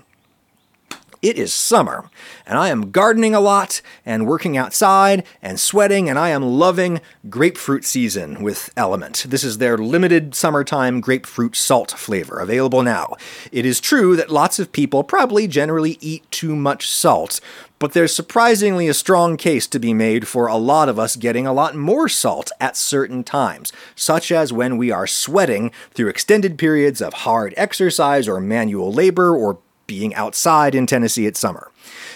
[1.22, 2.10] It is summer,
[2.46, 7.02] and I am gardening a lot and working outside and sweating, and I am loving
[7.30, 9.24] grapefruit season with LMNT.
[9.24, 13.18] This is their limited summertime grapefruit salt flavor, available now.
[13.52, 17.42] It is true that lots of people probably generally eat too much salt,
[17.80, 21.46] but there's surprisingly a strong case to be made for a lot of us getting
[21.46, 26.58] a lot more salt at certain times, such as when we are sweating through extended
[26.58, 31.72] periods of hard exercise or manual labor or being outside in Tennessee at summer.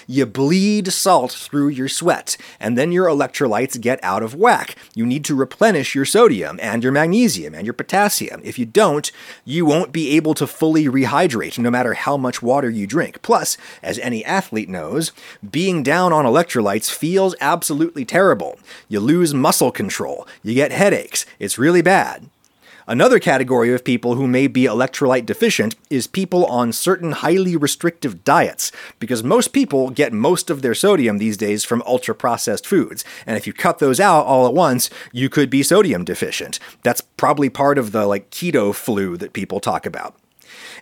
[0.05, 4.75] You bleed salt through your sweat, and then your electrolytes get out of whack.
[4.93, 8.41] You need to replenish your sodium and your magnesium and your potassium.
[8.43, 9.11] If you don't,
[9.43, 13.23] you won't be able to fully rehydrate no matter how much water you drink.
[13.23, 15.11] Plus, as any athlete knows,
[15.49, 18.59] being down on electrolytes feels absolutely terrible.
[18.89, 22.29] You lose muscle control, you get headaches, it's really bad.
[22.85, 28.25] Another category of people who may be electrolyte deficient is people on certain highly restrictive
[28.25, 33.05] diets, because most people get most of their sodium these days from ultra processed foods.
[33.25, 36.59] And if you cut those out all at once, you could be sodium deficient.
[36.83, 40.15] That's probably part of the like keto flu that people talk about.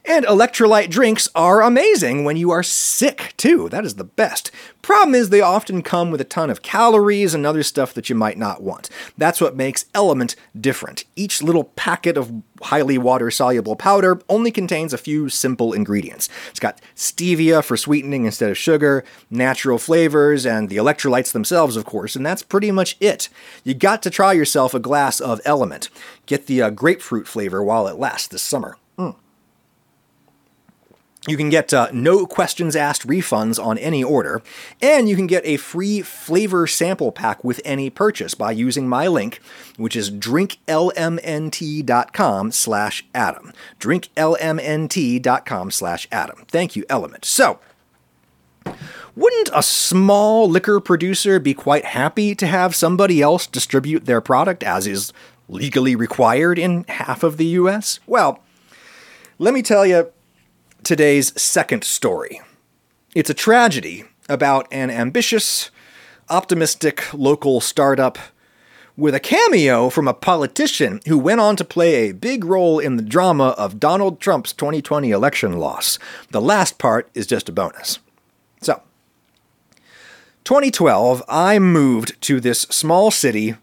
[0.04, 3.70] And electrolyte drinks are amazing when you are sick, too.
[3.70, 4.50] That is the best.
[4.82, 8.16] Problem is, they often come with a ton of calories and other stuff that you
[8.16, 8.90] might not want.
[9.16, 11.06] That's what makes LMNT different.
[11.16, 12.34] Each little packet of
[12.64, 16.30] highly water soluble powder only contains a few simple ingredients.
[16.50, 21.86] It's got stevia for sweetening instead of sugar, natural flavors, and the electrolytes themselves, of
[21.86, 23.30] course, and that's pretty much it.
[23.64, 25.90] You got to try yourself a glass of LMNT.
[26.26, 28.78] Get the uh, grapefruit flavor while it lasts this summer.
[31.28, 34.42] You can get uh, no questions asked refunds on any order,
[34.82, 39.08] and you can get a free flavor sample pack with any purchase by using my
[39.08, 39.40] link,
[39.78, 43.54] which is drinklmnt.com slash Adam.
[43.80, 46.44] drinklmnt.com slash Adam.
[46.48, 47.24] Thank you, LMNT.
[47.24, 47.60] So,
[49.16, 54.64] wouldn't a small liquor producer be quite happy to have somebody else distribute their product
[54.64, 55.14] as is
[55.48, 58.00] legally required in half of the US?
[58.08, 58.40] Well,
[59.38, 60.12] let me tell you
[60.84, 62.42] today's second story.
[63.14, 65.70] It's a tragedy about an ambitious,
[66.30, 68.18] optimistic local startup
[68.98, 72.98] with a cameo from a politician who went on to play a big role in
[72.98, 75.98] the drama of Donald Trump's 2020 election loss.
[76.32, 78.00] The last part is just a bonus.
[78.62, 78.82] So,
[80.44, 83.56] 2012, I moved to this small city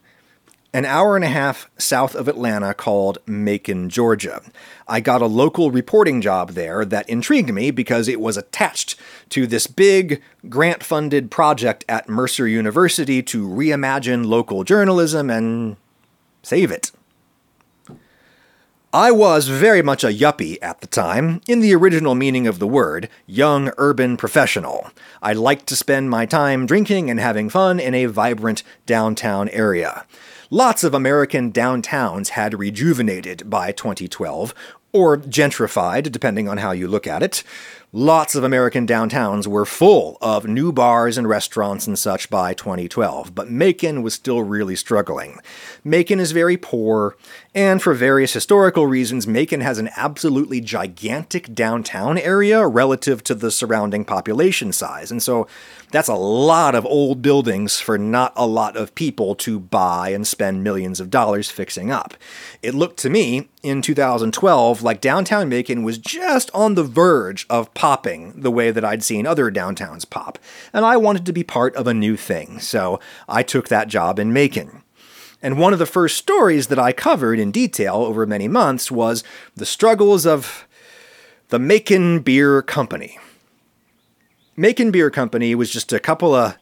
[0.79, 4.41] an hour and a half south of Atlanta called Macon, Georgia.
[4.87, 8.95] I got a local reporting job there that intrigued me because it was attached
[9.31, 15.77] to this big grant funded project at Mercer University to reimagine local journalism and
[16.45, 16.93] save it.
[18.93, 22.69] I was very much a yuppie at the time, in the original meaning of the
[22.69, 24.93] word, young urban professional.
[25.21, 30.07] I liked to spend my time drinking and having fun in a vibrant downtown area.
[30.51, 34.55] Lots of American downtowns had rejuvenated by 2012,
[34.95, 37.45] or gentrified, depending on how you look at it.
[37.93, 43.35] Lots of American downtowns were full of new bars and restaurants and such by 2012,
[43.35, 45.39] but Macon was still really struggling.
[45.85, 47.17] Macon is very poor,
[47.55, 53.51] and for various historical reasons, Macon has an absolutely gigantic downtown area relative to the
[53.51, 55.47] surrounding population size, and so
[55.91, 60.27] that's a lot of old buildings for not a lot of people to buy and
[60.27, 62.15] spend millions of dollars fixing up.
[62.63, 67.73] It looked to me in 2012 like downtown Macon was just on the verge of
[67.79, 70.37] popping the way that I'd seen other downtowns pop,
[70.73, 72.99] and I wanted to be part of a new thing, so
[73.29, 74.83] I took that job in Macon.
[75.41, 79.23] And one of the first stories that I covered in detail over many months was
[79.55, 80.67] the struggles of
[81.51, 83.17] the Macon Beer Company.
[84.57, 86.57] Macon Beer Company was just a couple of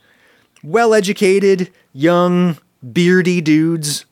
[0.63, 2.59] well educated, young,
[2.93, 4.05] beardy dudes,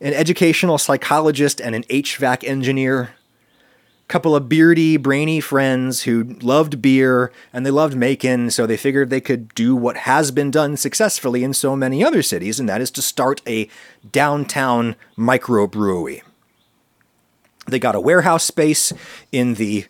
[0.00, 3.14] an educational psychologist and an HVAC engineer,
[4.08, 9.10] couple of beardy, brainy friends who loved beer and they loved Macon, so they figured
[9.10, 12.80] they could do what has been done successfully in so many other cities, and that
[12.80, 13.68] is to start a
[14.12, 16.22] downtown microbrewery.
[17.66, 18.92] They got a warehouse space
[19.32, 19.86] in the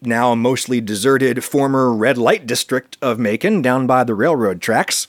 [0.00, 5.08] now mostly deserted former red light district of Macon down by the railroad tracks.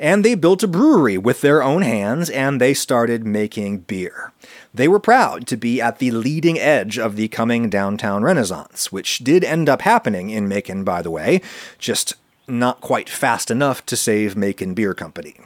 [0.00, 4.32] And they built a brewery with their own hands and they started making beer.
[4.74, 9.18] They were proud to be at the leading edge of the coming downtown renaissance, which
[9.18, 11.40] did end up happening in Macon, by the way,
[11.78, 12.14] just
[12.48, 15.36] not quite fast enough to save Macon Beer Company.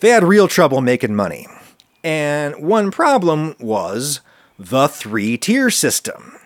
[0.00, 1.46] They had real trouble making money.
[2.04, 4.20] And one problem was
[4.58, 6.36] the three tier system.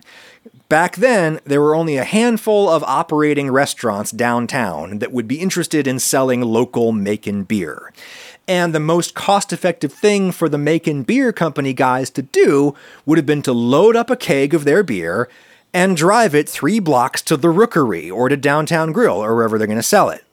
[0.69, 5.87] Back then, there were only a handful of operating restaurants downtown that would be interested
[5.87, 7.93] in selling local Macon beer.
[8.47, 12.75] And the most cost effective thing for the Macon Beer Company guys to do
[13.07, 15.29] would have been to load up a keg of their beer
[15.73, 19.67] and drive it three blocks to the Rookery or to Downtown Grill or wherever they're
[19.67, 20.25] going to sell it.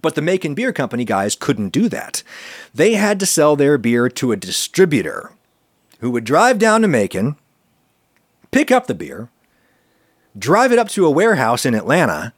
[0.00, 2.22] But the Macon Beer Company guys couldn't do that.
[2.72, 5.32] They had to sell their beer to a distributor
[6.00, 7.36] who would drive down to Macon,
[8.50, 9.28] pick up the beer,
[10.36, 12.32] drive it up to a warehouse in Atlanta,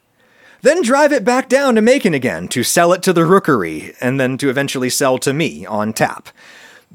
[0.65, 4.19] then drive it back down to Macon again to sell it to the rookery, and
[4.19, 6.31] then to eventually sell to me on tap.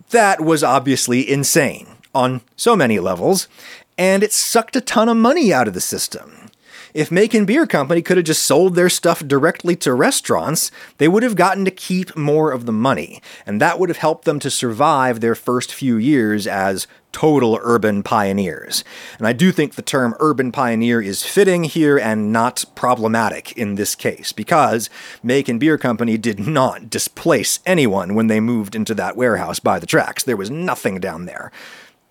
[0.10, 3.48] That was obviously insane on so many levels,
[3.96, 6.49] and it sucked a ton of money out of the system.
[6.94, 11.22] If Macon Beer Company could have just sold their stuff directly to restaurants, they would
[11.22, 14.50] have gotten to keep more of the money, and that would have helped them to
[14.50, 18.84] survive their first few years as total urban pioneers.
[19.18, 23.76] And I do think the term urban pioneer is fitting here and not problematic in
[23.76, 24.90] this case, because
[25.22, 29.88] Macon Beer Company did not displace anyone when they moved into that warehouse by the
[29.88, 30.24] tracks.
[30.24, 31.52] There was nothing down there.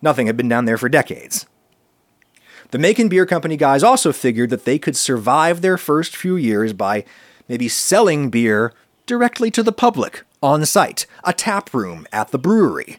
[0.01, 1.47] Nothing had been down there for decades.
[2.71, 6.75] The Macon Beer Company guys also figured that they could survive their first few years
[6.75, 7.05] by
[7.49, 8.75] maybe selling beer
[9.07, 12.99] directly to the public on site, a tap room at the brewery.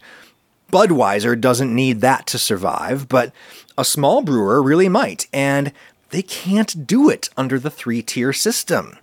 [0.72, 3.32] Budweiser doesn't need that to survive, but
[3.78, 5.72] a small brewer really might, and
[6.10, 8.98] they can't do it under the three tier system.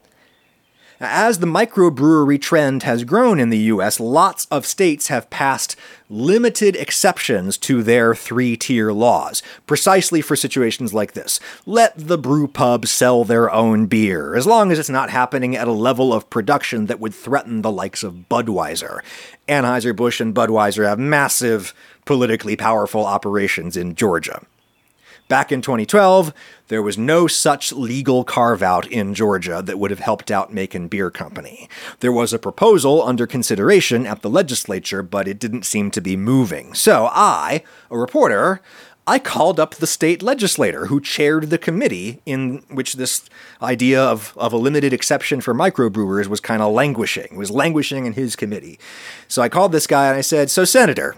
[0.99, 5.77] As the microbrewery trend has grown in the US, lots of states have passed
[6.09, 11.39] limited exceptions to their three tier laws, precisely for situations like this.
[11.67, 15.69] Let the brew pub sell their own beer, as long as it's not happening at
[15.69, 19.01] a level of production that would threaten the likes of Budweiser.
[19.49, 21.75] Anheuser-Busch and Budweiser have massive,
[22.07, 24.41] politically powerful operations in Georgia.
[25.29, 26.33] Back in 2012,
[26.68, 30.87] there was no such legal carve out in Georgia that would have helped out Macon
[30.87, 31.68] Beer Company.
[31.99, 36.16] There was a proposal under consideration at the legislature, but it didn't seem to be
[36.16, 36.74] moving.
[36.74, 38.61] So I, a reporter,
[39.05, 43.29] I called up the state legislator who chaired the committee in which this
[43.61, 48.07] idea of, of a limited exception for microbrewers was kind of languishing, it was languishing
[48.07, 48.79] in his committee.
[49.27, 51.16] So I called this guy and I said, So, Senator,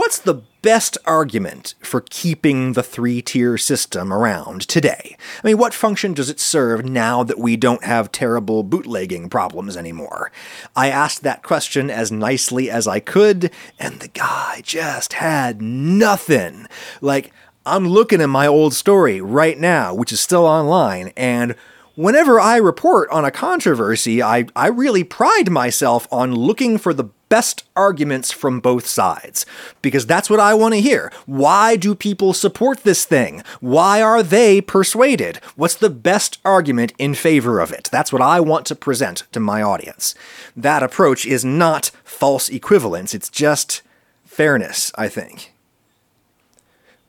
[0.00, 5.16] What's the best argument for keeping the three tier system around today?
[5.42, 9.76] I mean, what function does it serve now that we don't have terrible bootlegging problems
[9.76, 10.30] anymore?
[10.76, 16.66] I asked that question as nicely as I could, and the guy just had nothing.
[17.00, 17.32] Like,
[17.66, 21.54] I'm looking at my old story right now, which is still online, and
[22.00, 27.10] whenever I report on a controversy, I, I really pride myself on looking for the
[27.28, 29.44] best arguments from both sides.
[29.82, 31.12] Because that's what I want to hear.
[31.26, 33.42] Why do people support this thing?
[33.60, 35.36] Why are they persuaded?
[35.56, 37.90] What's the best argument in favor of it?
[37.92, 40.14] That's what I want to present to my audience.
[40.56, 43.82] That approach is not false equivalence, it's just
[44.24, 45.52] fairness, I think.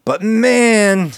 [0.03, 1.13] But man,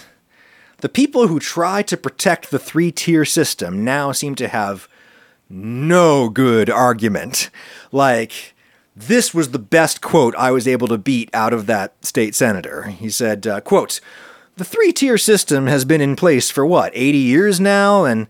[0.83, 4.89] The people who try to protect the three tier system now seem to have
[5.49, 7.49] no good argument.
[7.93, 8.53] Like,
[8.93, 12.87] this was the best quote I was able to beat out of that state senator.
[12.89, 14.01] He said, uh, quote,
[14.57, 18.03] the three tier system has been in place for what, 80 years now?
[18.03, 18.27] And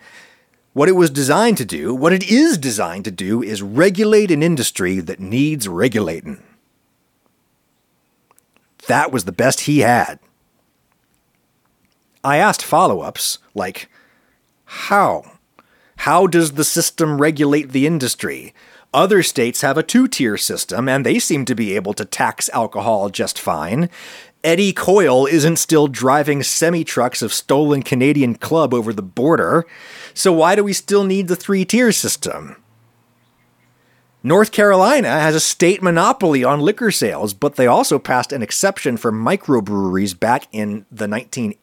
[0.73, 4.43] what it was designed to do, what it is designed to do, is regulate an
[4.43, 6.43] industry that needs regulating.
[8.85, 10.19] That was the best he had.
[12.23, 13.89] I asked follow ups, like,
[14.65, 15.33] how?
[15.97, 18.53] How does the system regulate the industry?
[18.93, 22.49] Other states have a two tier system, and they seem to be able to tax
[22.53, 23.89] alcohol just fine.
[24.43, 29.65] Eddie Coyle isn't still driving semi trucks of stolen Canadian club over the border,
[30.13, 32.57] so why do we still need the three tier system?
[34.21, 38.95] North Carolina has a state monopoly on liquor sales, but they also passed an exception
[38.95, 41.57] for microbreweries back in the 1980s.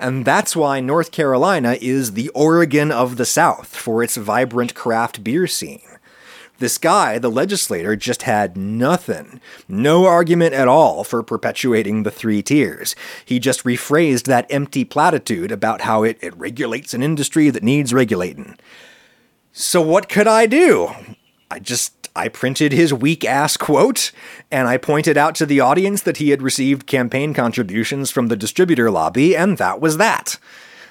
[0.00, 5.22] And that's why North Carolina is the Oregon of the South for its vibrant craft
[5.22, 5.82] beer scene.
[6.58, 12.42] This guy, the legislator, just had nothing, no argument at all for perpetuating the three
[12.42, 12.96] tiers.
[13.24, 17.94] He just rephrased that empty platitude about how it, it regulates an industry that needs
[17.94, 18.58] regulating.
[19.52, 20.90] So, what could I do?
[21.48, 24.10] I just I printed his weak ass quote
[24.50, 28.36] and I pointed out to the audience that he had received campaign contributions from the
[28.36, 30.36] distributor lobby, and that was that.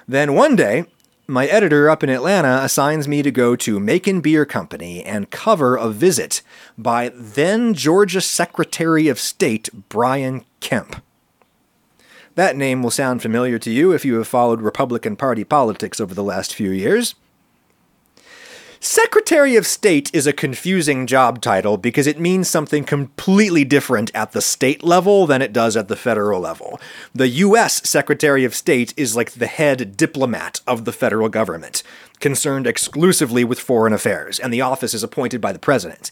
[0.08, 0.86] Then one day,
[1.28, 5.76] my editor up in Atlanta assigns me to go to Macon Beer Company and cover
[5.76, 6.42] a visit
[6.78, 11.04] by then Georgia Secretary of State Brian Kemp.
[12.36, 16.14] That name will sound familiar to you if you have followed Republican Party politics over
[16.14, 17.16] the last few years.
[18.80, 24.34] Secretary of State is a confusing job title because it means something completely different at
[24.34, 26.80] the state level than it does at the federal level.
[27.14, 31.82] The US Secretary of State is like the head diplomat of the federal government,
[32.20, 36.12] concerned exclusively with foreign affairs, and the office is appointed by the president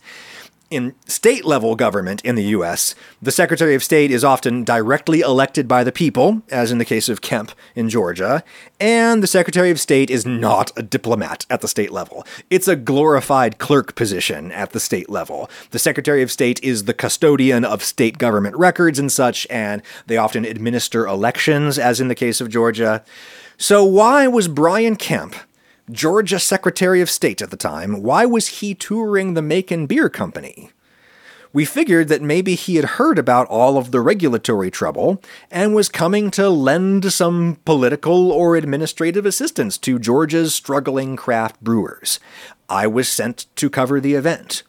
[0.69, 5.67] in state level government in the US, the Secretary of State is often directly elected
[5.67, 8.43] by the people, as in the case of Kemp in Georgia,
[8.79, 12.25] and the Secretary of State is not a diplomat at the state level.
[12.49, 15.49] It's a glorified clerk position at the state level.
[15.71, 20.17] The Secretary of State is the custodian of state government records and such, and they
[20.17, 23.03] often administer elections, as in the case of Georgia.
[23.57, 25.35] So, why was Brian Kemp
[25.91, 30.71] Georgia Secretary of State at the time, why was he touring the Macon Beer Company?
[31.53, 35.21] We figured that maybe he had heard about all of the regulatory trouble
[35.51, 42.19] and was coming to lend some political or administrative assistance to Georgia's struggling craft brewers.
[42.67, 44.63] I was sent to cover the event.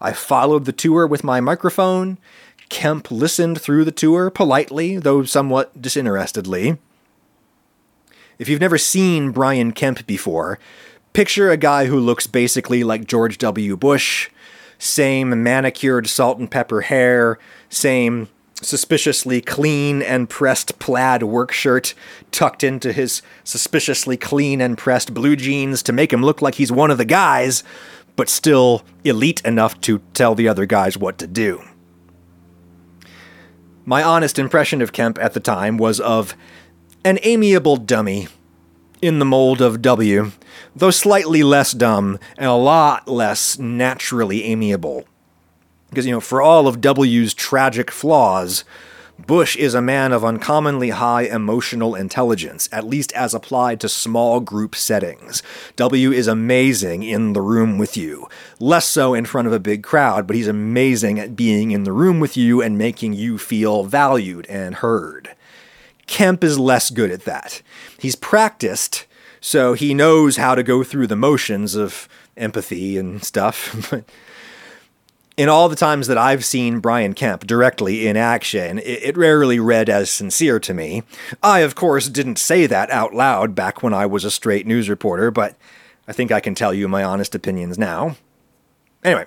[0.00, 2.18] I followed the tour with my microphone.
[2.70, 6.78] Kemp listened through the tour politely, though somewhat disinterestedly.
[8.38, 10.58] If you've never seen Brian Kemp before,
[11.12, 13.76] picture a guy who looks basically like George W.
[13.76, 14.30] Bush,
[14.78, 21.94] same manicured salt and pepper hair, same suspiciously clean and pressed plaid work shirt
[22.30, 26.72] tucked into his suspiciously clean and pressed blue jeans to make him look like he's
[26.72, 27.64] one of the guys,
[28.16, 31.62] but still elite enough to tell the other guys what to do.
[33.84, 36.36] My honest impression of Kemp at the time was of
[37.04, 38.28] an amiable dummy
[39.00, 40.30] in the mold of W,
[40.76, 45.04] though slightly less dumb and a lot less naturally amiable.
[45.90, 48.64] Because, you know, for all of W's tragic flaws,
[49.26, 54.40] Bush is a man of uncommonly high emotional intelligence, at least as applied to small
[54.40, 55.42] group settings.
[55.76, 58.26] W is amazing in the room with you.
[58.58, 61.92] Less so in front of a big crowd, but he's amazing at being in the
[61.92, 65.34] room with you and making you feel valued and heard.
[66.12, 67.62] Kemp is less good at that.
[67.98, 69.06] He's practiced,
[69.40, 72.06] so he knows how to go through the motions of
[72.36, 73.90] empathy and stuff.
[73.90, 74.04] But
[75.38, 79.58] in all the times that I've seen Brian Kemp directly in action, it, it, rarely
[79.58, 81.02] read as sincere to me.
[81.42, 84.90] I, of course, didn't say that out loud back when I was a straight news
[84.90, 85.56] reporter, but
[86.06, 88.16] I think I can tell you my honest opinions now.
[89.02, 89.24] Anyway,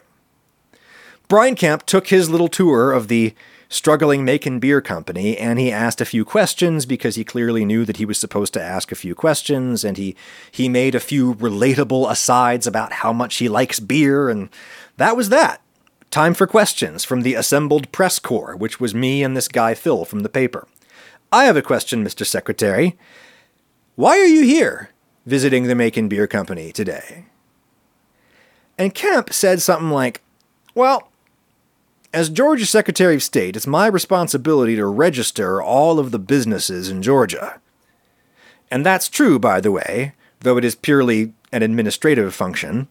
[1.28, 3.34] Brian Kemp took his little tour of the
[3.70, 7.98] struggling Macon Beer Company, and he asked a few questions because he clearly knew that
[7.98, 10.16] he was supposed to ask a few questions, and he
[10.52, 14.50] he made a few relatable asides about how much he likes beer, and
[14.98, 15.62] that was that.
[16.12, 20.06] Time for questions from the assembled press corps, which was me and this guy Phil
[20.06, 20.68] from the paper.
[21.32, 22.26] I have a question, Mr.
[22.26, 22.98] Secretary.
[23.96, 24.92] Why are you here,
[25.26, 27.26] visiting the Macon Beer Company today?
[28.78, 30.22] And Kemp said something like,
[30.74, 31.10] Well,
[32.16, 37.02] as Georgia Secretary of State, it's my responsibility to register all of the businesses in
[37.02, 37.60] Georgia.
[38.72, 42.88] And that's true, by the way, though it is purely an administrative function.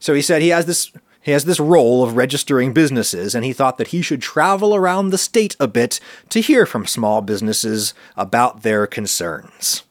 [0.00, 0.90] So he said he has this
[1.20, 5.10] he has this role of registering businesses, and he thought that he should travel around
[5.10, 6.00] the state a bit
[6.30, 9.82] to hear from small businesses about their concerns.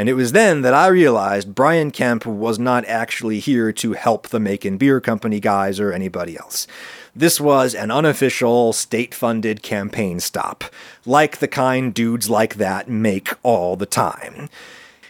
[0.00, 4.28] And it was then that I realized Brian Kemp was not actually here to help
[4.28, 6.66] the Macon Beer Company guys or anybody else.
[7.14, 10.64] This was an unofficial, state funded campaign stop,
[11.04, 14.48] like the kind dudes like that make all the time.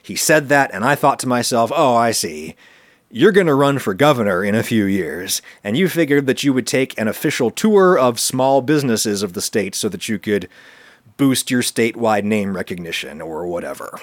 [0.02, 2.56] He said that, and I thought to myself, oh, I see.
[3.12, 6.52] You're going to run for governor in a few years, and you figured that you
[6.52, 10.48] would take an official tour of small businesses of the state so that you could
[11.16, 14.00] boost your statewide name recognition or whatever.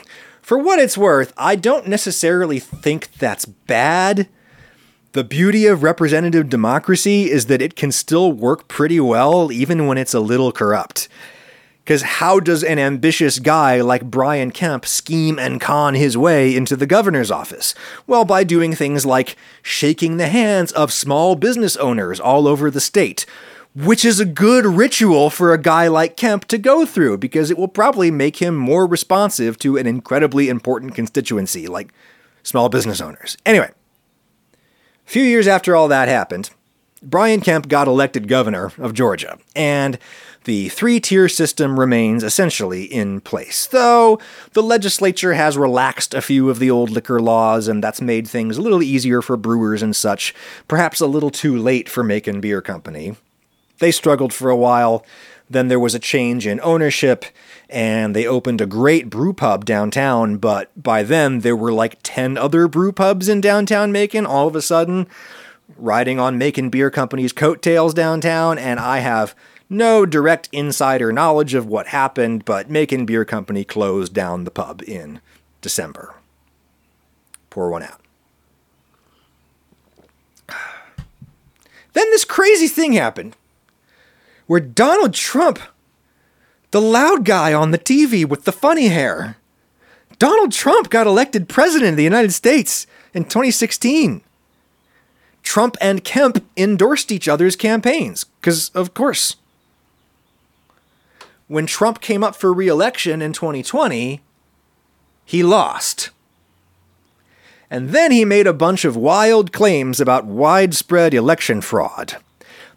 [0.47, 4.29] For what it's worth, I don't necessarily think that's bad.
[5.11, 9.97] The beauty of representative democracy is that it can still work pretty well even when
[9.97, 11.09] it's a little corrupt.
[11.83, 16.77] Because how does an ambitious guy like Brian Kemp scheme and con his way into
[16.77, 17.75] the governor's office?
[18.07, 22.79] Well, by doing things like shaking the hands of small business owners all over the
[22.79, 23.25] state,
[23.85, 27.57] which is a good ritual for a guy like Kemp to go through because it
[27.59, 31.93] will probably make him more responsive to an incredibly important constituency like
[32.41, 33.37] small business owners.
[33.45, 33.69] Anyway,
[34.53, 36.49] a few years after all that happened,
[37.03, 39.99] Brian Kemp got elected governor of Georgia, and
[40.45, 44.17] the three tier system remains essentially in place, though
[44.53, 48.57] the legislature has relaxed a few of the old liquor laws, and that's made things
[48.57, 50.33] a little easier for brewers and such,
[50.67, 53.15] perhaps a little too late for Macon Beer Company.
[53.79, 55.05] They struggled for a while.
[55.49, 57.23] Then there was a change in ownership,
[57.69, 60.37] and they opened a great brew pub downtown.
[60.37, 64.55] But by then, there were like 10 other brew pubs in downtown Macon all of
[64.55, 65.07] a sudden,
[65.77, 68.57] riding on Macon Beer Company's coattails downtown.
[68.57, 69.35] And I have
[69.69, 74.81] no direct insider knowledge of what happened, but Macon Beer Company closed down the pub
[74.85, 75.21] in
[75.61, 76.15] December.
[77.49, 78.01] Pour one out.
[81.93, 83.35] Then this crazy thing happened
[84.47, 85.59] where Donald Trump,
[86.71, 89.37] the loud guy on the TV with the funny hair,
[90.19, 94.21] Donald Trump got elected president of the United States in 2016.
[95.43, 99.35] Trump and Kemp endorsed each other's campaigns, because, of course.
[101.47, 104.21] When Trump came up for re election in 2020,
[105.23, 106.09] he lost.
[107.69, 112.17] And then he made a bunch of wild claims about widespread election fraud.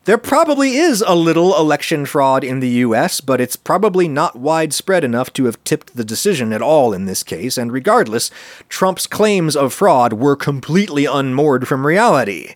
[0.07, 5.05] There probably is a little election fraud in the US, but it's probably not widespread
[5.05, 8.31] enough to have tipped the decision at all in this case, and regardless,
[8.71, 12.55] Trump's claims of fraud were completely unmoored from reality.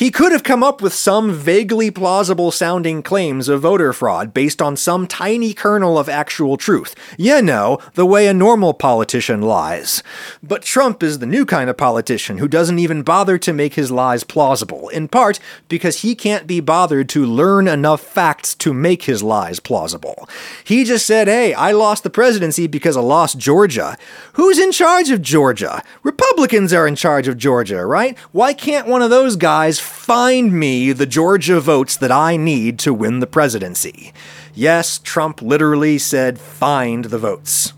[0.00, 4.62] He could have come up with some vaguely plausible sounding claims of voter fraud based
[4.62, 6.94] on some tiny kernel of actual truth.
[7.18, 10.02] You know, the way a normal politician lies.
[10.42, 13.90] But Trump is the new kind of politician who doesn't even bother to make his
[13.90, 15.38] lies plausible, in part
[15.68, 20.26] because he can't be bothered to learn enough facts to make his lies plausible.
[20.64, 23.98] He just said, hey, I lost the presidency because I lost Georgia.
[24.32, 25.82] Who's in charge of Georgia?
[26.02, 28.18] Republicans are in charge of Georgia, right?
[28.32, 32.94] Why can't one of those guys find me the Georgia votes that I need to
[32.94, 34.12] win the presidency.
[34.54, 37.72] Yes, Trump literally said, find the votes.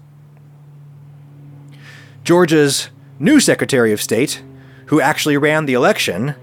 [2.24, 4.42] Georgia's new Secretary of State,
[4.86, 6.34] who actually ran the election,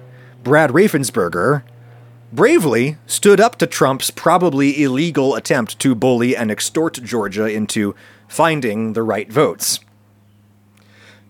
[0.43, 1.63] Brad Raffensperger,
[2.32, 7.95] bravely stood up to Trump's probably illegal attempt to bully and extort Georgia into
[8.28, 9.80] finding the right votes.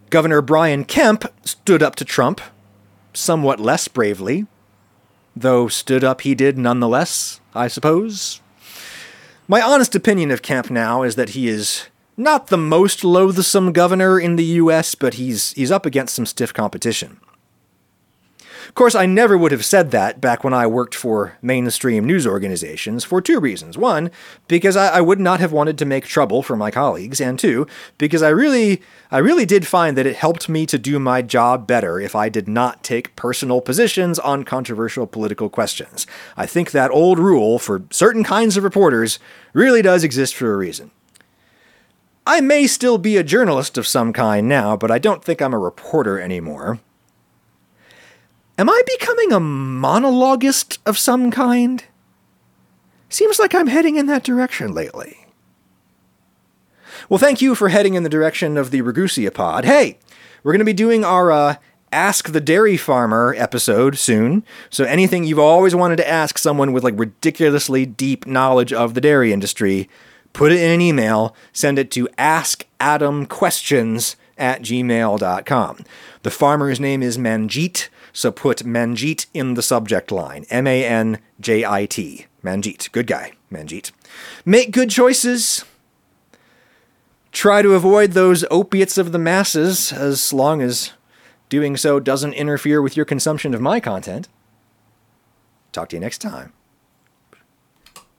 [0.10, 2.42] Governor Brian Kemp stood up to Trump
[3.14, 4.46] somewhat less bravely,
[5.36, 8.42] though stood up he did nonetheless, I suppose.
[9.48, 14.20] My honest opinion of Kemp now is that he is not the most loathsome governor
[14.20, 17.20] in the US, but he's he's up against some stiff competition.
[18.70, 22.28] Of course, I never would have said that back when I worked for mainstream news
[22.28, 23.80] organizations for two reasons.
[23.80, 24.12] One,
[24.48, 27.66] because I, I, would not have wanted to make trouble for my colleagues, and two,
[27.98, 31.66] because I really, I really did find that it helped me to do my job
[31.66, 36.06] better if I did not take personal positions on controversial political questions.
[36.38, 39.18] I think that old rule for certain kinds of reporters
[39.52, 40.92] really does exist for a reason.
[42.28, 45.56] I may still be a journalist of some kind now, but I don't think I'm
[45.56, 46.80] a reporter anymore.
[48.60, 51.86] Am I becoming a monologuist of some kind?
[53.08, 55.28] Seems like I'm heading in that direction lately.
[57.08, 59.64] Well, thank you for heading in the direction of the Ragusea pod.
[59.64, 59.98] Hey,
[60.44, 61.56] we're going to be doing our uh,
[61.94, 64.44] Ask the Dairy Farmer episode soon.
[64.70, 69.00] So anything you've always wanted to ask someone with like ridiculously deep knowledge of the
[69.00, 69.88] dairy industry,
[70.34, 75.78] put it in an email, send it to askadamquestions at gmail.com.
[76.24, 77.88] The farmer's name is Manjit,
[78.20, 80.46] so put Manjit in the subject line.
[80.50, 82.26] M A N J I T.
[82.44, 82.92] Manjit.
[82.92, 83.92] Good guy, Manjit.
[84.44, 85.64] Make good choices.
[87.32, 90.92] Try to avoid those opiates of the masses as long as
[91.48, 94.28] doing so doesn't interfere with your consumption of my content.
[95.72, 96.52] Talk to you next time.